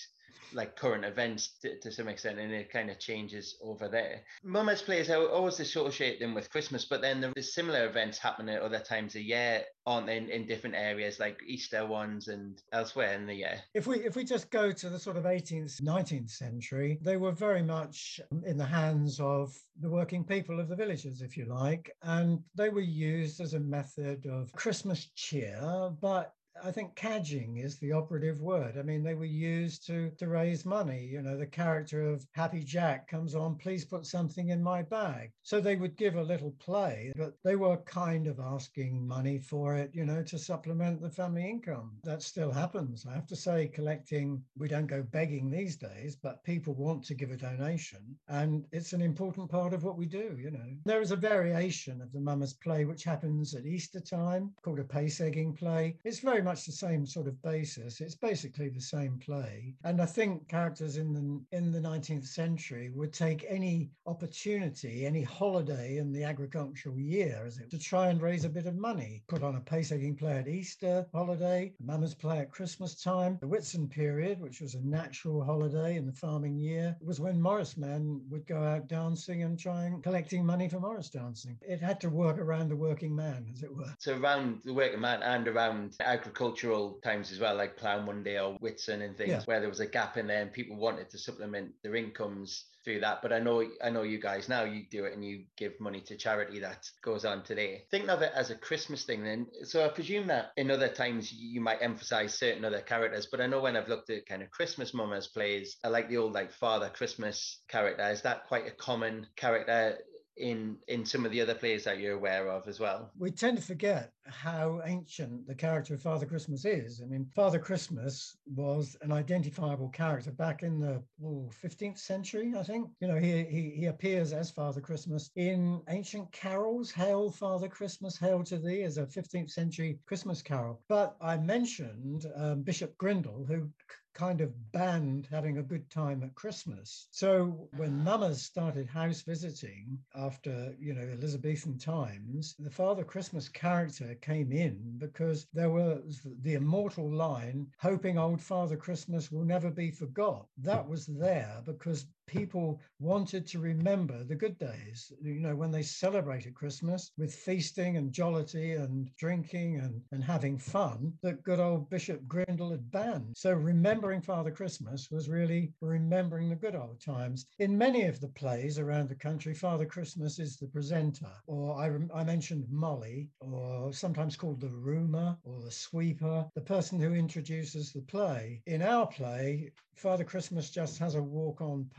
like 0.54 0.76
current 0.76 1.06
events 1.06 1.58
to, 1.62 1.80
to, 1.80 1.92
some 1.92 2.08
extent 2.08 2.40
and 2.40 2.52
it 2.52 2.72
kind 2.72 2.90
of 2.90 3.00
changes 3.00 3.58
over 3.62 3.88
there. 3.88 4.22
Mummers 4.44 4.82
plays 4.82 5.10
I 5.10 5.16
always 5.16 5.60
associate 5.60 6.20
them 6.20 6.34
with 6.34 6.50
Christmas, 6.50 6.86
but 6.86 7.02
then 7.02 7.22
there's 7.22 7.54
similar 7.54 7.86
events 7.88 8.18
happening 8.18 8.56
at 8.56 8.62
other 8.62 8.80
times 8.80 9.16
a 9.16 9.22
year, 9.22 9.64
aren't 9.86 10.10
in, 10.10 10.30
in 10.30 10.48
different 10.48 10.76
areas 10.76 11.20
like 11.20 11.40
Easter 11.46 11.86
ones 11.86 12.28
and 12.28 12.62
elsewhere 12.72 13.14
in 13.14 13.26
the 13.26 13.34
year. 13.34 13.60
If 13.74 13.88
we 13.88 13.98
if 14.00 14.16
we 14.16 14.24
just 14.24 14.50
go 14.50 14.72
to 14.72 14.90
the 14.90 15.00
sort 15.00 15.18
of 15.18 15.24
18th, 15.24 15.82
19th 15.82 16.30
century, 16.30 17.00
they 17.02 17.18
were 17.18 17.32
very 17.32 17.64
much 17.64 18.20
in 18.46 18.58
the 18.58 18.66
hands 18.66 19.20
of 19.20 19.56
the 19.80 19.90
working 19.90 20.24
people 20.24 20.60
of 20.60 20.70
the 20.70 20.76
villages, 20.76 21.22
if 21.22 21.38
you 21.38 21.46
like, 21.46 21.92
and 22.04 22.40
they 22.56 22.70
were 22.70 22.82
used 22.82 23.40
as 23.42 23.54
a 23.54 23.60
method 23.60 24.26
of 24.26 24.52
Christmas 24.54 25.08
cheer, 25.16 25.92
but 26.02 26.34
I 26.64 26.72
think 26.72 26.96
cadging 26.96 27.64
is 27.64 27.78
the 27.78 27.92
operative 27.92 28.42
word. 28.42 28.78
I 28.78 28.82
mean, 28.82 29.04
they 29.04 29.14
were 29.14 29.26
used 29.26 29.86
to 29.88 30.12
to 30.18 30.28
raise 30.28 30.66
money. 30.66 31.06
You 31.06 31.22
know, 31.22 31.38
the 31.38 31.46
character 31.46 32.02
of 32.02 32.26
Happy 32.32 32.64
Jack 32.64 33.08
comes 33.08 33.36
on, 33.36 33.56
please 33.56 33.86
put 33.86 34.06
something 34.06 34.50
in 34.50 34.64
my 34.64 34.82
bag. 34.82 35.32
So 35.44 35.60
they 35.60 35.76
would 35.76 35.98
give 35.98 36.16
a 36.16 36.24
little 36.24 36.56
play, 36.60 37.12
but 37.16 37.34
they 37.44 37.56
were 37.56 37.78
kind 37.78 38.28
of 38.28 38.40
asking 38.40 39.08
money 39.08 39.40
for 39.40 39.76
it, 39.76 39.92
you 39.94 40.06
know, 40.06 40.24
to 40.24 40.38
supplement 40.38 41.02
the 41.02 41.10
family 41.10 41.50
income. 41.50 41.98
That 42.04 42.22
still 42.22 42.52
happens. 42.52 43.06
I 43.06 43.14
have 43.14 43.28
to 43.28 43.36
say, 43.36 43.68
collecting, 43.68 44.44
we 44.58 44.68
don't 44.68 44.88
go 44.88 45.04
begging 45.04 45.50
these 45.50 45.76
days, 45.76 46.16
but 46.16 46.44
people 46.44 46.74
want 46.74 47.04
to 47.06 47.16
give 47.16 47.32
a 47.32 47.38
donation. 47.38 48.18
And 48.28 48.66
it's 48.72 48.94
an 48.94 49.02
important 49.02 49.50
part 49.50 49.74
of 49.74 49.84
what 49.84 49.98
we 49.98 50.06
do, 50.06 50.38
you 50.40 50.52
know. 50.52 50.76
There 50.86 51.02
is 51.02 51.12
a 51.12 51.16
variation 51.16 52.02
of 52.02 52.12
the 52.12 52.20
Mummers 52.20 52.54
play, 52.54 52.86
which 52.86 53.04
happens 53.04 53.54
at 53.54 53.66
Easter 53.66 54.00
time, 54.00 54.54
called 54.62 54.80
a 54.80 54.84
pace 54.84 55.22
egging 55.22 55.54
play. 55.54 55.98
It's 56.04 56.20
very 56.20 56.42
much 56.48 56.66
the 56.66 56.72
same 56.72 57.06
sort 57.06 57.28
of 57.28 57.42
basis. 57.42 58.00
It's 58.00 58.16
basically 58.16 58.70
the 58.70 58.80
same 58.80 59.20
play. 59.20 59.76
And 59.84 60.02
I 60.02 60.06
think 60.06 60.48
characters 60.48 60.96
in 60.96 61.14
the 61.14 61.58
in 61.58 61.74
the 61.74 61.82
19th 61.82 62.26
century 62.26 62.90
would 62.96 63.12
take 63.12 63.46
any 63.50 63.92
opportunity, 64.06 65.06
any 65.06 65.24
holiday 65.24 65.98
in 65.98 66.14
the 66.14 66.24
agricultural 66.24 66.98
year, 66.98 67.44
as 67.46 67.58
it 67.58 67.70
to 67.72 67.80
try 67.80 68.08
and 68.08 68.22
raise 68.22 68.46
a 68.46 68.50
bit 68.50 68.66
of 68.66 68.76
money. 68.78 69.24
Put 69.28 69.44
on 69.44 69.58
a 69.58 69.60
pace 69.60 69.92
egging 69.92 70.16
play 70.16 70.38
at 70.38 70.48
Easter 70.48 71.06
holiday, 71.14 71.74
a 71.86 72.16
play 72.16 72.40
at 72.40 72.52
Christmas 72.52 72.96
time. 72.96 73.38
The 73.42 73.48
Whitsun 73.48 73.90
period, 73.90 74.40
which 74.40 74.62
was 74.62 74.76
a 74.76 74.88
natural 74.88 75.44
holiday 75.44 75.98
in 75.98 76.06
the 76.06 76.14
farming 76.14 76.58
year, 76.58 76.96
was 77.02 77.20
when 77.20 77.42
Morris 77.42 77.76
men 77.76 78.22
would 78.30 78.48
go 78.48 78.64
out 78.64 78.88
dancing 78.88 79.44
and 79.44 79.60
trying 79.60 80.02
collecting 80.02 80.46
money 80.46 80.70
for 80.70 80.80
Morris 80.80 81.10
dancing. 81.10 81.58
It 81.62 81.82
had 81.82 82.00
to 82.02 82.10
work 82.10 82.38
around 82.38 82.70
the 82.70 82.78
working 82.78 83.14
man, 83.14 83.48
as 83.54 83.64
it 83.64 83.76
were. 83.76 83.94
So 84.00 84.18
around 84.18 84.62
the 84.64 84.74
working 84.74 85.02
man 85.02 85.22
and 85.24 85.46
around 85.50 85.96
agriculture 86.00 86.37
cultural 86.38 87.00
times 87.04 87.32
as 87.32 87.40
well, 87.40 87.56
like 87.56 87.78
Plough 87.78 88.04
Monday 88.04 88.40
or 88.40 88.58
Whitsun 88.60 89.02
and 89.02 89.18
things, 89.18 89.32
yeah. 89.32 89.42
where 89.46 89.60
there 89.60 89.70
was 89.70 89.80
a 89.80 89.88
gap 89.88 90.18
in 90.18 90.28
there 90.28 90.42
and 90.44 90.54
people 90.54 90.78
wanted 90.78 91.10
to 91.10 91.18
supplement 91.18 91.72
their 91.84 91.96
incomes 91.96 92.66
through 92.86 93.00
that. 93.00 93.24
But 93.24 93.34
I 93.34 93.40
know 93.40 93.64
I 93.84 93.90
know 93.90 94.04
you 94.04 94.20
guys 94.20 94.48
now 94.48 94.64
you 94.64 94.84
do 94.92 95.06
it 95.06 95.14
and 95.14 95.26
you 95.26 95.46
give 95.58 95.80
money 95.80 96.00
to 96.02 96.16
charity 96.16 96.60
that 96.60 96.88
goes 97.02 97.26
on 97.26 97.44
today. 97.44 97.86
Think 97.90 98.08
of 98.08 98.22
it 98.22 98.32
as 98.36 98.52
a 98.52 98.56
Christmas 98.56 99.04
thing 99.04 99.24
then. 99.24 99.48
So 99.64 99.84
I 99.84 99.90
presume 99.90 100.28
that 100.28 100.52
in 100.58 100.70
other 100.70 100.90
times 100.90 101.34
you 101.34 101.60
might 101.60 101.82
emphasize 101.82 102.38
certain 102.38 102.64
other 102.64 102.82
characters, 102.82 103.28
but 103.32 103.42
I 103.42 103.48
know 103.48 103.62
when 103.62 103.76
I've 103.76 103.90
looked 103.90 104.12
at 104.12 104.28
kind 104.28 104.44
of 104.44 104.52
Christmas 104.52 104.94
mummers 104.94 105.28
plays, 105.28 105.78
I 105.84 105.88
like 105.88 106.08
the 106.08 106.18
old 106.18 106.34
like 106.34 106.52
Father 106.54 106.90
Christmas 106.90 107.62
character. 107.68 108.08
Is 108.12 108.22
that 108.22 108.46
quite 108.48 108.68
a 108.68 108.72
common 108.72 109.26
character 109.36 109.98
in 110.38 110.78
in 110.88 111.06
some 111.06 111.26
of 111.26 111.32
the 111.32 111.42
other 111.42 111.56
plays 111.56 111.84
that 111.86 112.00
you're 112.00 112.16
aware 112.16 112.48
of 112.50 112.68
as 112.68 112.80
well. 112.80 113.12
We 113.18 113.32
tend 113.32 113.58
to 113.58 113.64
forget 113.64 114.12
how 114.28 114.82
ancient 114.86 115.48
the 115.48 115.56
character 115.56 115.94
of 115.94 116.02
Father 116.02 116.26
Christmas 116.26 116.66
is. 116.66 117.02
I 117.02 117.06
mean, 117.06 117.28
Father 117.36 117.60
Christmas 117.60 118.38
was 118.46 118.96
an 119.02 119.12
identifiable 119.12 119.90
character 119.90 120.32
back 120.32 120.64
in 120.64 120.80
the 120.80 121.02
oh, 121.24 121.50
15th 121.64 121.98
century, 122.00 122.54
I 122.58 122.64
think. 122.64 122.90
You 123.00 123.08
know, 123.08 123.18
he, 123.18 123.44
he 123.44 123.72
he 123.78 123.86
appears 123.86 124.34
as 124.34 124.52
Father 124.52 124.82
Christmas 124.82 125.32
in 125.36 125.82
ancient 125.90 126.32
carols. 126.32 126.92
Hail, 126.92 127.32
Father 127.32 127.68
Christmas, 127.68 128.18
hail 128.18 128.44
to 128.44 128.58
thee, 128.58 128.84
as 128.84 128.98
a 128.98 129.06
15th 129.06 129.52
century 129.52 130.00
Christmas 130.06 130.42
carol. 130.42 130.82
But 130.88 131.16
I 131.22 131.38
mentioned 131.38 132.26
um, 132.36 132.64
Bishop 132.64 132.98
Grindal, 132.98 133.48
who 133.48 133.70
kind 134.18 134.42
of 134.42 134.72
banned 134.72 135.28
having 135.30 135.60
a 135.60 135.64
good 135.64 135.88
time 135.92 136.24
at 136.24 136.34
Christmas. 136.34 137.08
So 137.12 137.70
when 137.78 138.04
mummers 138.04 138.42
started 138.42 138.88
house 138.88 139.22
visiting 139.22 140.00
after, 140.16 140.74
you 140.80 140.96
know, 140.96 141.08
Elizabethan 141.08 141.78
times, 141.78 142.56
the 142.58 142.72
Father 142.72 143.04
Christmas 143.04 143.48
character 143.48 144.17
came 144.22 144.52
in 144.52 144.96
because 144.98 145.48
there 145.54 145.70
was 145.70 146.26
the 146.42 146.56
immortal 146.56 147.12
line, 147.12 147.68
hoping 147.80 148.18
old 148.18 148.42
Father 148.42 148.78
Christmas 148.78 149.32
will 149.32 149.46
never 149.46 149.70
be 149.70 149.92
forgot. 149.92 150.48
That 150.58 150.88
was 150.88 151.06
there 151.06 151.62
because 151.66 152.06
people 152.28 152.80
wanted 153.00 153.48
to 153.48 153.60
remember 153.60 154.24
the 154.24 154.36
good 154.36 154.58
days, 154.60 155.12
you 155.22 155.40
know, 155.40 155.56
when 155.56 155.72
they 155.72 155.82
celebrated 155.82 156.54
Christmas 156.54 157.12
with 157.18 157.34
feasting 157.34 157.98
and 157.98 158.12
jollity 158.12 158.74
and 158.74 159.10
drinking 159.18 159.80
and, 159.80 160.02
and 160.12 160.24
having 160.24 160.58
fun 160.58 161.14
that 161.24 161.42
good 161.44 161.60
old 161.60 161.90
Bishop 161.90 162.22
Grindal 162.28 162.72
had 162.72 162.92
banned. 162.92 163.34
So 163.36 163.54
remembering 163.54 164.22
Father 164.22 164.52
Christmas 164.52 165.08
was 165.10 165.30
really 165.30 165.74
remembering 165.82 166.50
the 166.50 166.56
good 166.56 166.76
old 166.76 167.02
times. 167.02 167.46
In 167.60 167.78
many 167.78 168.04
of 168.04 168.20
the 168.20 168.30
plays 168.30 168.78
around 168.78 169.10
the 169.10 169.16
country, 169.16 169.54
Father 169.54 169.86
Christmas 169.86 170.40
is 170.40 170.58
the 170.58 170.68
presenter, 170.68 171.32
or 171.48 171.80
I, 171.80 172.20
I 172.20 172.24
mentioned 172.24 172.66
Molly, 172.70 173.30
or 173.40 173.94
sometimes 173.94 174.36
called 174.36 174.60
the 174.60 174.70
roomer 174.70 175.38
or 175.44 175.62
the 175.62 175.72
sweeper, 175.72 176.46
the 176.56 176.62
person 176.62 177.00
who 177.00 177.14
introduces 177.14 177.94
the 177.94 178.02
play. 178.02 178.62
In 178.66 178.82
our 178.82 179.08
play, 179.08 179.72
Father 179.96 180.24
Christmas 180.24 180.70
just 180.70 181.00
has 181.00 181.16
a 181.16 181.22
walk 181.22 181.60
on 181.60 181.90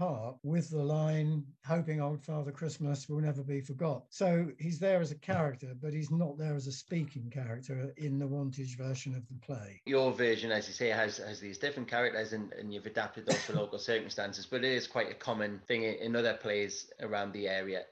with 0.42 0.70
the 0.70 0.82
line, 0.82 1.44
hoping 1.66 2.00
old 2.00 2.22
Father 2.24 2.52
Christmas 2.52 3.08
will 3.08 3.20
never 3.20 3.42
be 3.42 3.60
forgot. 3.60 4.04
So 4.10 4.50
he's 4.58 4.78
there 4.78 5.00
as 5.00 5.10
a 5.10 5.16
character, 5.16 5.74
but 5.80 5.92
he's 5.92 6.10
not 6.10 6.38
there 6.38 6.54
as 6.54 6.66
a 6.66 6.72
speaking 6.72 7.30
character 7.30 7.92
in 7.96 8.18
the 8.18 8.26
Wantage 8.26 8.76
version 8.76 9.14
of 9.14 9.26
the 9.28 9.34
play. 9.46 9.80
Your 9.86 10.12
version, 10.12 10.52
as 10.52 10.66
you 10.68 10.74
say, 10.74 10.88
has, 10.88 11.18
has 11.18 11.40
these 11.40 11.58
different 11.58 11.88
characters 11.88 12.32
and, 12.32 12.52
and 12.52 12.72
you've 12.72 12.86
adapted 12.86 13.26
those 13.26 13.42
for 13.42 13.54
local 13.54 13.78
circumstances, 13.78 14.46
but 14.46 14.64
it 14.64 14.72
is 14.72 14.86
quite 14.86 15.10
a 15.10 15.14
common 15.14 15.60
thing 15.66 15.84
in 15.84 16.16
other 16.16 16.34
plays 16.34 16.90
around 17.00 17.32
the 17.32 17.48
area, 17.48 17.82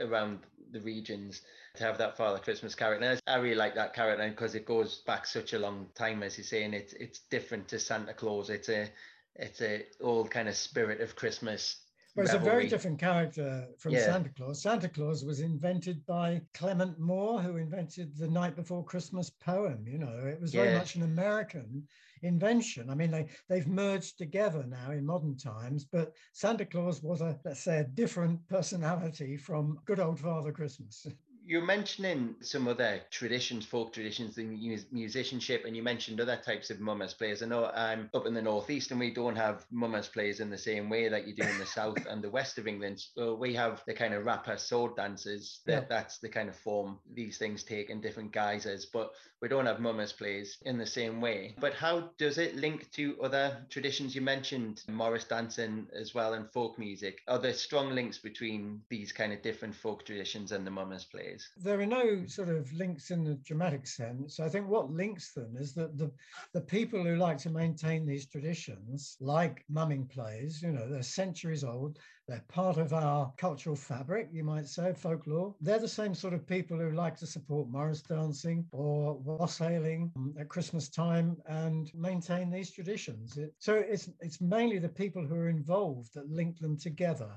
around 0.00 0.40
the 0.72 0.80
regions 0.80 1.42
to 1.76 1.84
have 1.84 1.98
that 1.98 2.16
Father 2.16 2.38
Christmas 2.38 2.74
character. 2.74 3.18
I 3.26 3.36
really 3.36 3.54
like 3.54 3.74
that 3.76 3.94
character 3.94 4.28
because 4.28 4.54
it 4.54 4.66
goes 4.66 4.98
back 5.06 5.26
such 5.26 5.52
a 5.52 5.58
long 5.58 5.86
time, 5.94 6.22
as 6.22 6.36
you 6.36 6.44
say, 6.44 6.64
and 6.64 6.74
it's 6.74 6.92
it's 6.94 7.20
different 7.30 7.68
to 7.68 7.78
Santa 7.78 8.12
Claus. 8.14 8.50
It's 8.50 8.68
a 8.68 8.88
it's 9.38 9.60
a 9.62 9.84
old 10.00 10.30
kind 10.30 10.48
of 10.48 10.56
spirit 10.56 11.00
of 11.00 11.16
Christmas. 11.16 11.80
Well, 12.16 12.24
it's 12.24 12.32
revelry. 12.32 12.48
a 12.48 12.52
very 12.52 12.68
different 12.68 12.98
character 12.98 13.68
from 13.78 13.92
yeah. 13.92 14.06
Santa 14.06 14.30
Claus. 14.30 14.60
Santa 14.60 14.88
Claus 14.88 15.24
was 15.24 15.40
invented 15.40 16.04
by 16.04 16.40
Clement 16.52 16.98
Moore, 16.98 17.40
who 17.40 17.58
invented 17.58 18.16
the 18.16 18.26
Night 18.26 18.56
Before 18.56 18.84
Christmas 18.84 19.30
poem. 19.30 19.84
You 19.86 19.98
know, 19.98 20.26
it 20.26 20.40
was 20.40 20.52
very 20.52 20.70
yeah. 20.70 20.78
much 20.78 20.96
an 20.96 21.02
American 21.02 21.86
invention. 22.22 22.90
I 22.90 22.96
mean, 22.96 23.12
they, 23.12 23.26
they've 23.48 23.68
merged 23.68 24.18
together 24.18 24.64
now 24.66 24.90
in 24.90 25.06
modern 25.06 25.36
times, 25.36 25.84
but 25.84 26.12
Santa 26.32 26.64
Claus 26.64 27.02
was 27.02 27.20
a, 27.20 27.38
let's 27.44 27.62
say, 27.62 27.78
a 27.78 27.84
different 27.84 28.46
personality 28.48 29.36
from 29.36 29.78
good 29.84 30.00
old 30.00 30.18
Father 30.18 30.50
Christmas. 30.50 31.06
You're 31.48 31.64
mentioning 31.64 32.34
some 32.42 32.68
other 32.68 33.00
traditions, 33.10 33.64
folk 33.64 33.94
traditions, 33.94 34.34
the 34.34 34.44
musicianship, 34.92 35.64
and 35.64 35.74
you 35.74 35.82
mentioned 35.82 36.20
other 36.20 36.36
types 36.36 36.68
of 36.68 36.78
mummers 36.78 37.14
players. 37.14 37.42
I 37.42 37.46
know 37.46 37.70
I'm 37.74 38.10
up 38.12 38.26
in 38.26 38.34
the 38.34 38.42
northeast, 38.42 38.90
and 38.90 39.00
we 39.00 39.14
don't 39.14 39.34
have 39.34 39.64
mummers 39.70 40.08
players 40.08 40.40
in 40.40 40.50
the 40.50 40.58
same 40.58 40.90
way 40.90 41.08
that 41.08 41.26
you 41.26 41.34
do 41.34 41.44
in 41.44 41.58
the 41.58 41.64
south 41.78 42.04
and 42.04 42.22
the 42.22 42.28
west 42.28 42.58
of 42.58 42.68
England. 42.68 43.02
So 43.14 43.34
we 43.34 43.54
have 43.54 43.82
the 43.86 43.94
kind 43.94 44.12
of 44.12 44.26
rapper 44.26 44.58
sword 44.58 44.94
dancers. 44.96 45.60
That 45.64 45.72
yeah. 45.84 45.88
that's 45.88 46.18
the 46.18 46.28
kind 46.28 46.50
of 46.50 46.56
form 46.56 46.98
these 47.14 47.38
things 47.38 47.64
take 47.64 47.88
in 47.88 48.02
different 48.02 48.32
guises. 48.32 48.84
But 48.84 49.12
we 49.40 49.48
don't 49.48 49.66
have 49.66 49.80
mummers 49.80 50.12
players 50.12 50.58
in 50.66 50.76
the 50.76 50.86
same 50.86 51.20
way. 51.20 51.54
But 51.58 51.72
how 51.72 52.10
does 52.18 52.36
it 52.38 52.56
link 52.56 52.90
to 52.92 53.16
other 53.22 53.64
traditions? 53.70 54.14
You 54.14 54.20
mentioned 54.20 54.82
Morris 54.88 55.24
dancing 55.24 55.86
as 55.94 56.12
well 56.12 56.34
and 56.34 56.50
folk 56.50 56.78
music. 56.78 57.20
Are 57.26 57.38
there 57.38 57.54
strong 57.54 57.94
links 57.94 58.18
between 58.18 58.82
these 58.90 59.12
kind 59.12 59.32
of 59.32 59.40
different 59.40 59.74
folk 59.74 60.04
traditions 60.04 60.52
and 60.52 60.66
the 60.66 60.70
mummers 60.70 61.04
plays? 61.38 61.64
There 61.64 61.80
are 61.80 61.86
no 61.86 62.26
sort 62.26 62.48
of 62.48 62.72
links 62.72 63.10
in 63.10 63.24
the 63.24 63.34
dramatic 63.34 63.86
sense. 63.86 64.40
I 64.40 64.48
think 64.48 64.68
what 64.68 64.90
links 64.90 65.32
them 65.32 65.56
is 65.56 65.74
that 65.74 65.96
the, 65.96 66.10
the 66.52 66.60
people 66.60 67.02
who 67.02 67.16
like 67.16 67.38
to 67.38 67.50
maintain 67.50 68.06
these 68.06 68.26
traditions, 68.26 69.16
like 69.20 69.64
mumming 69.68 70.06
plays, 70.06 70.62
you 70.62 70.72
know, 70.72 70.88
they're 70.88 71.02
centuries 71.02 71.64
old, 71.64 71.98
they're 72.26 72.44
part 72.48 72.76
of 72.76 72.92
our 72.92 73.32
cultural 73.38 73.76
fabric, 73.76 74.28
you 74.32 74.44
might 74.44 74.68
say, 74.68 74.92
folklore. 74.92 75.54
They're 75.60 75.78
the 75.78 75.88
same 75.88 76.14
sort 76.14 76.34
of 76.34 76.46
people 76.46 76.78
who 76.78 76.90
like 76.90 77.16
to 77.18 77.26
support 77.26 77.68
Morris 77.68 78.02
dancing 78.02 78.66
or 78.70 79.16
wassailing 79.16 80.12
um, 80.16 80.34
at 80.38 80.48
Christmas 80.48 80.88
time 80.88 81.38
and 81.46 81.90
maintain 81.94 82.50
these 82.50 82.70
traditions. 82.70 83.38
It, 83.38 83.54
so 83.58 83.76
it's, 83.76 84.10
it's 84.20 84.40
mainly 84.40 84.78
the 84.78 84.88
people 84.88 85.24
who 85.24 85.36
are 85.36 85.48
involved 85.48 86.12
that 86.14 86.30
link 86.30 86.58
them 86.58 86.76
together. 86.76 87.30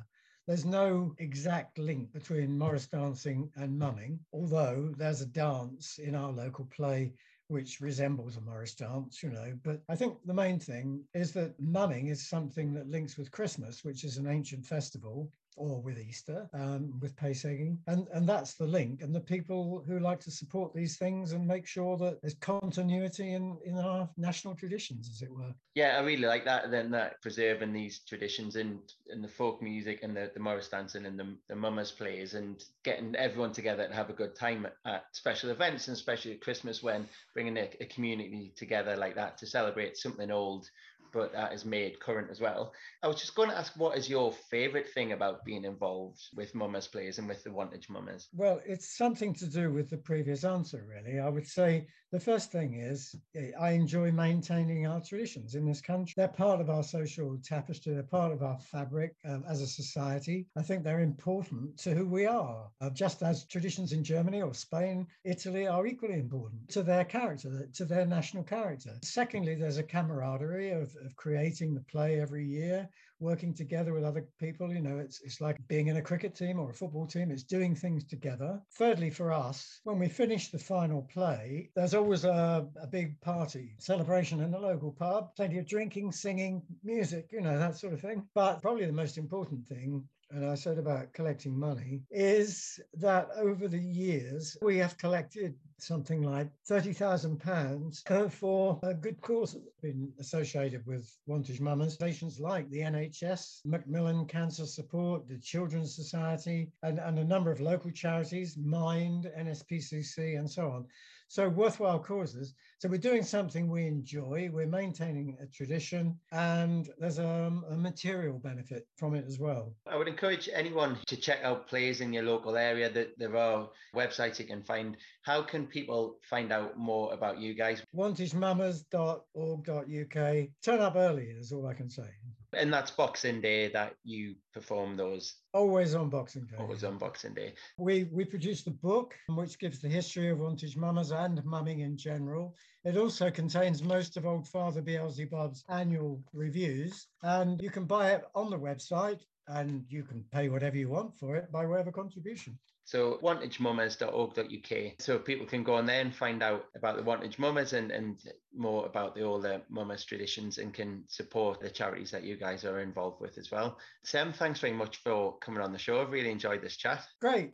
There's 0.52 0.66
no 0.66 1.16
exact 1.18 1.78
link 1.78 2.12
between 2.12 2.58
Morris 2.58 2.86
dancing 2.86 3.50
and 3.56 3.80
mumming, 3.80 4.20
although 4.34 4.94
there's 4.98 5.22
a 5.22 5.26
dance 5.26 5.98
in 5.98 6.14
our 6.14 6.30
local 6.30 6.66
play 6.66 7.14
which 7.48 7.80
resembles 7.80 8.36
a 8.36 8.42
Morris 8.42 8.76
dance, 8.76 9.24
you 9.24 9.30
know. 9.30 9.58
But 9.64 9.82
I 9.88 9.96
think 9.96 10.18
the 10.26 10.34
main 10.34 10.60
thing 10.60 11.06
is 11.14 11.32
that 11.32 11.58
mumming 11.58 12.08
is 12.08 12.28
something 12.28 12.74
that 12.74 12.90
links 12.90 13.18
with 13.18 13.32
Christmas, 13.32 13.86
which 13.86 14.04
is 14.04 14.18
an 14.18 14.28
ancient 14.28 14.66
festival 14.66 15.32
or 15.56 15.82
with 15.82 16.00
Easter, 16.00 16.50
um, 16.54 17.00
with 17.00 17.16
pace 17.16 17.46
egging. 17.46 17.80
And, 17.88 18.08
and 18.14 18.28
that's 18.28 18.56
the 18.56 18.66
link. 18.66 19.02
And 19.02 19.14
the 19.14 19.20
people 19.20 19.84
who 19.86 20.00
like 20.00 20.20
to 20.22 20.32
support 20.32 20.74
these 20.74 20.98
things 20.98 21.34
and 21.34 21.48
make 21.48 21.68
sure 21.68 21.98
that 21.98 22.22
there's 22.22 22.36
continuity 22.36 23.34
in, 23.34 23.58
in 23.66 23.78
our 23.78 24.10
national 24.18 24.56
traditions, 24.56 25.10
as 25.10 25.22
it 25.22 25.32
were. 25.32 25.54
Yeah, 25.76 25.98
I 25.98 26.02
really 26.02 26.28
like 26.28 26.46
that. 26.46 26.72
Then 26.72 26.92
that 26.92 27.22
preserving 27.22 27.74
these 27.74 28.00
traditions 28.00 28.56
and 28.56 28.80
in 29.12 29.22
the 29.22 29.28
folk 29.28 29.62
music 29.62 30.00
and 30.04 30.16
the, 30.16 30.32
the 30.34 30.40
Morris 30.40 30.70
dancing 30.70 31.06
and 31.06 31.20
the, 31.20 31.36
the 31.48 31.56
mummers 31.56 31.92
plays 31.92 32.34
and 32.34 32.64
getting 32.84 33.16
everyone 33.16 33.52
together 33.52 33.88
to 33.88 33.94
have 33.94 34.10
a 34.10 34.14
good 34.14 34.36
time 34.36 34.66
at, 34.66 34.76
at 34.86 35.06
special 35.14 35.50
events 35.50 35.88
and 35.88 35.96
especially 35.96 36.34
at 36.34 36.42
Christmas 36.42 36.82
when 36.84 37.08
bringing 37.34 37.58
a, 37.58 37.70
a 37.80 37.86
community 37.86 38.54
together 38.56 38.96
like 38.96 39.16
that 39.16 39.38
to 39.38 39.48
celebrate 39.48 39.98
something 39.98 40.32
old 40.32 40.70
but 41.12 41.34
that 41.34 41.54
is 41.54 41.66
made 41.66 42.00
current 42.00 42.30
as 42.30 42.40
well. 42.40 42.74
I 43.04 43.08
was 43.08 43.20
just 43.20 43.36
going 43.36 43.50
to 43.50 43.58
ask, 43.58 43.74
what 43.78 43.98
is 43.98 44.10
your 44.10 44.32
favourite 44.32 44.90
thing 44.90 45.12
about 45.12 45.46
being 45.46 45.66
involved 45.66 46.22
with 46.36 46.56
Mummers 46.56 46.88
Plays 46.88 47.20
and 47.20 47.28
with 47.28 47.44
the 47.44 47.52
Wantage 47.52 47.90
Mummers? 47.90 48.30
Well, 48.34 48.62
it's 48.66 48.98
something 48.98 49.34
to 49.36 49.46
do 49.46 49.72
with 49.72 49.90
the 49.90 49.98
previous 49.98 50.44
answer, 50.44 50.86
really. 50.88 51.20
I 51.20 51.30
would 51.30 51.48
say 51.48 51.88
the 52.12 52.20
first 52.20 52.52
thing 52.52 52.74
is 52.74 53.16
eh, 53.36 53.52
I 53.60 53.72
enjoy 53.72 54.12
maintaining 54.12 54.86
our 54.86 55.00
traditions 55.00 55.56
in 55.56 55.66
this 55.66 55.82
country. 55.82 56.14
They're 56.18 56.28
part 56.28 56.60
of 56.60 56.70
our 56.70 56.84
social 56.84 57.38
tapestry, 57.44 57.94
they're 57.94 58.04
part 58.04 58.34
of 58.34 58.44
our 58.44 58.60
fabric 58.60 59.16
um, 59.26 59.44
as 59.48 59.62
a 59.62 59.68
society. 59.68 60.48
I 60.58 60.62
think 60.62 60.84
they're 60.84 61.00
important 61.00 61.78
to 61.80 61.94
who 61.94 62.06
we 62.06 62.26
are, 62.26 62.70
uh, 62.82 62.90
just 62.90 63.24
as 63.24 63.46
traditions 63.46 63.94
in 63.94 64.04
Germany 64.04 64.42
or 64.42 64.54
Spain, 64.54 65.08
Italy 65.24 65.68
are 65.68 65.88
equally 65.88 66.16
important 66.20 66.68
to 66.70 66.84
their 66.84 67.06
character, 67.06 67.70
to 67.74 67.86
their 67.86 68.06
national 68.06 68.44
character. 68.44 68.98
Secondly, 69.04 69.56
there's 69.56 69.78
a 69.78 69.84
camaraderie 69.84 70.72
of, 70.72 70.96
of 71.06 71.16
creating 71.16 71.74
the 71.74 71.82
play 71.82 72.20
every 72.20 72.46
year, 72.46 72.88
working 73.20 73.54
together 73.54 73.94
with 73.94 74.04
other 74.04 74.26
people. 74.40 74.74
You 74.74 74.82
know, 74.82 74.98
it's, 74.98 75.22
it's 75.22 75.42
like 75.42 75.58
being 75.68 75.88
in 75.88 75.98
a 75.98 76.02
cricket 76.02 76.36
team 76.36 76.60
or 76.60 76.70
a 76.70 76.74
football 76.74 77.08
team, 77.08 77.32
it's 77.32 77.44
doing 77.44 77.76
things 77.76 78.04
together. 78.04 78.62
Thirdly, 78.78 79.10
for 79.10 79.32
us, 79.32 79.80
when 79.84 80.00
we 80.00 80.10
finish 80.10 80.50
the 80.50 80.60
final 80.60 81.08
play, 81.14 81.70
there's 81.76 81.94
always 81.94 82.26
a, 82.26 82.68
a 82.82 82.88
big 82.88 83.20
party 83.22 83.76
celebration 83.78 84.42
in 84.42 84.52
the 84.52 84.60
local 84.60 84.92
pub, 84.92 85.36
plenty 85.36 85.58
of 85.58 85.68
drinking, 85.68 86.12
singing, 86.12 86.62
music, 86.84 87.30
you 87.32 87.42
know, 87.42 87.58
that 87.58 87.78
sort 87.78 87.94
of 87.94 88.02
thing. 88.02 88.28
But 88.34 88.62
probably 88.62 88.86
the 88.86 88.94
most 88.94 89.18
important 89.18 89.68
thing 89.68 90.04
and 90.32 90.46
I 90.46 90.56
said 90.56 90.78
about 90.78 91.14
collecting 91.14 91.58
money, 91.58 92.04
is 92.10 92.80
that 92.96 93.30
over 93.38 93.68
the 93.68 93.80
years 93.80 94.58
we 94.62 94.78
have 94.78 94.98
collected 94.98 95.56
something 95.78 96.22
like 96.22 96.48
£30,000 96.70 98.12
uh, 98.12 98.30
for 98.30 98.80
a 98.84 98.94
good 98.94 99.20
cause 99.22 99.54
that's 99.54 99.66
been 99.82 100.12
associated 100.20 100.86
with 100.86 101.12
Wantage 101.28 101.60
Mummers. 101.60 101.94
Stations 101.94 102.40
like 102.40 102.70
the 102.70 102.80
NHS, 102.80 103.62
Macmillan 103.66 104.26
Cancer 104.26 104.66
Support, 104.66 105.28
the 105.28 105.40
Children's 105.40 105.96
Society, 105.96 106.72
and, 106.84 107.00
and 107.00 107.20
a 107.20 107.24
number 107.24 107.52
of 107.52 107.60
local 107.60 107.92
charities, 107.92 108.58
Mind, 108.58 109.30
NSPCC, 109.38 110.38
and 110.38 110.50
so 110.50 110.70
on. 110.70 110.86
So 111.32 111.48
worthwhile 111.48 112.00
causes. 112.00 112.54
So 112.80 112.90
we're 112.90 112.98
doing 112.98 113.24
something 113.24 113.70
we 113.70 113.88
enjoy, 113.88 114.50
we're 114.52 114.68
maintaining 114.68 115.38
a 115.42 115.48
tradition, 115.48 116.20
and 116.34 116.90
there's 116.98 117.20
a, 117.20 117.50
a, 117.70 117.78
material 117.78 118.38
benefit 118.38 118.86
from 118.98 119.16
it 119.16 119.24
as 119.26 119.40
well. 119.40 119.74
I 119.88 119.96
would 119.96 120.10
encourage 120.10 120.50
anyone 120.54 120.98
to 121.08 121.16
check 121.16 121.40
out 121.42 121.70
plays 121.70 122.02
in 122.02 122.12
your 122.12 122.24
local 122.24 122.58
area. 122.58 122.90
That 122.90 123.18
there 123.18 123.38
are 123.38 123.70
websites 123.96 124.40
you 124.40 124.46
can 124.46 124.62
find. 124.62 124.98
How 125.22 125.42
can 125.42 125.68
people 125.68 126.18
find 126.30 126.52
out 126.52 126.78
more 126.78 127.14
about 127.14 127.40
you 127.40 127.54
guys? 127.54 127.82
wantagemummers.org.uk. 127.96 130.48
Turn 130.62 130.82
up 130.82 130.96
early 130.98 131.28
is 131.28 131.54
all 131.54 131.66
I 131.66 131.74
can 131.74 131.90
say. 131.90 132.10
And 132.54 132.72
that's 132.74 132.92
Boxing 132.92 133.40
Day 133.40 133.70
that 133.70 133.94
you 134.04 134.36
perform 134.54 134.98
those. 134.98 135.36
Always 135.54 135.96
on 135.96 136.10
Boxing 136.10 136.46
Day. 136.46 136.58
Always 136.60 136.84
on 136.84 136.98
Boxing 136.98 137.34
Day. 137.34 137.54
We 137.78 138.06
we 138.12 138.26
produced 138.26 138.66
the 138.66 138.72
book 138.72 139.16
which 139.30 139.58
gives 139.58 139.80
the 139.80 139.88
history 139.88 140.30
of 140.30 140.40
Wantage 140.40 140.76
Mummers 140.76 141.12
and 141.12 141.44
mumming 141.46 141.80
in 141.80 141.98
general. 141.98 142.56
It 142.84 142.98
also 142.98 143.32
contains 143.32 143.84
most 143.84 144.18
of 144.18 144.26
Old 144.26 144.48
Father 144.48 144.82
Beelzebub's 144.82 145.64
annual 145.70 146.22
reviews, 146.34 147.08
and 147.24 147.62
you 147.62 147.70
can 147.70 147.86
buy 147.86 148.12
it 148.12 148.24
on 148.36 148.50
the 148.50 148.60
website 148.60 149.22
and 149.48 149.86
you 149.90 150.04
can 150.04 150.24
pay 150.32 150.50
whatever 150.50 150.78
you 150.78 150.90
want 150.90 151.18
for 151.18 151.36
it 151.36 151.52
by 151.52 151.66
way 151.66 151.80
of 151.80 151.88
a 151.88 151.92
contribution. 151.92 152.58
So 152.84 153.20
wantagemummers.org.uk. 153.24 154.94
So 155.00 155.20
people 155.20 155.46
can 155.46 155.64
go 155.64 155.76
on 155.76 155.86
there 155.86 156.02
and 156.02 156.14
find 156.14 156.42
out 156.42 156.66
about 156.76 156.98
the 156.98 157.04
Wantage 157.04 157.38
Mummers 157.38 157.74
and, 157.74 157.92
and 157.92 158.20
more 158.56 158.86
about 158.86 159.16
the 159.16 159.22
older 159.22 159.52
the 159.52 159.62
mummers 159.70 160.06
traditions 160.06 160.58
and 160.58 160.74
can 160.74 161.04
support 161.08 161.60
the 161.60 161.70
charities 161.70 162.12
that 162.12 162.24
you 162.24 162.38
guys 162.38 162.64
are 162.66 162.80
involved 162.80 163.22
with 163.22 163.38
as 163.38 163.52
well. 163.52 163.78
Sam, 164.04 164.34
thanks 164.34 164.60
very 164.60 164.74
much 164.74 164.98
for 164.98 165.38
coming 165.40 165.62
on 165.62 165.72
the 165.72 165.80
show. 165.80 166.02
I've 166.02 166.12
really 166.12 166.32
enjoyed 166.32 166.62
this 166.62 166.78
chat. 166.78 167.06
Great. 167.20 167.52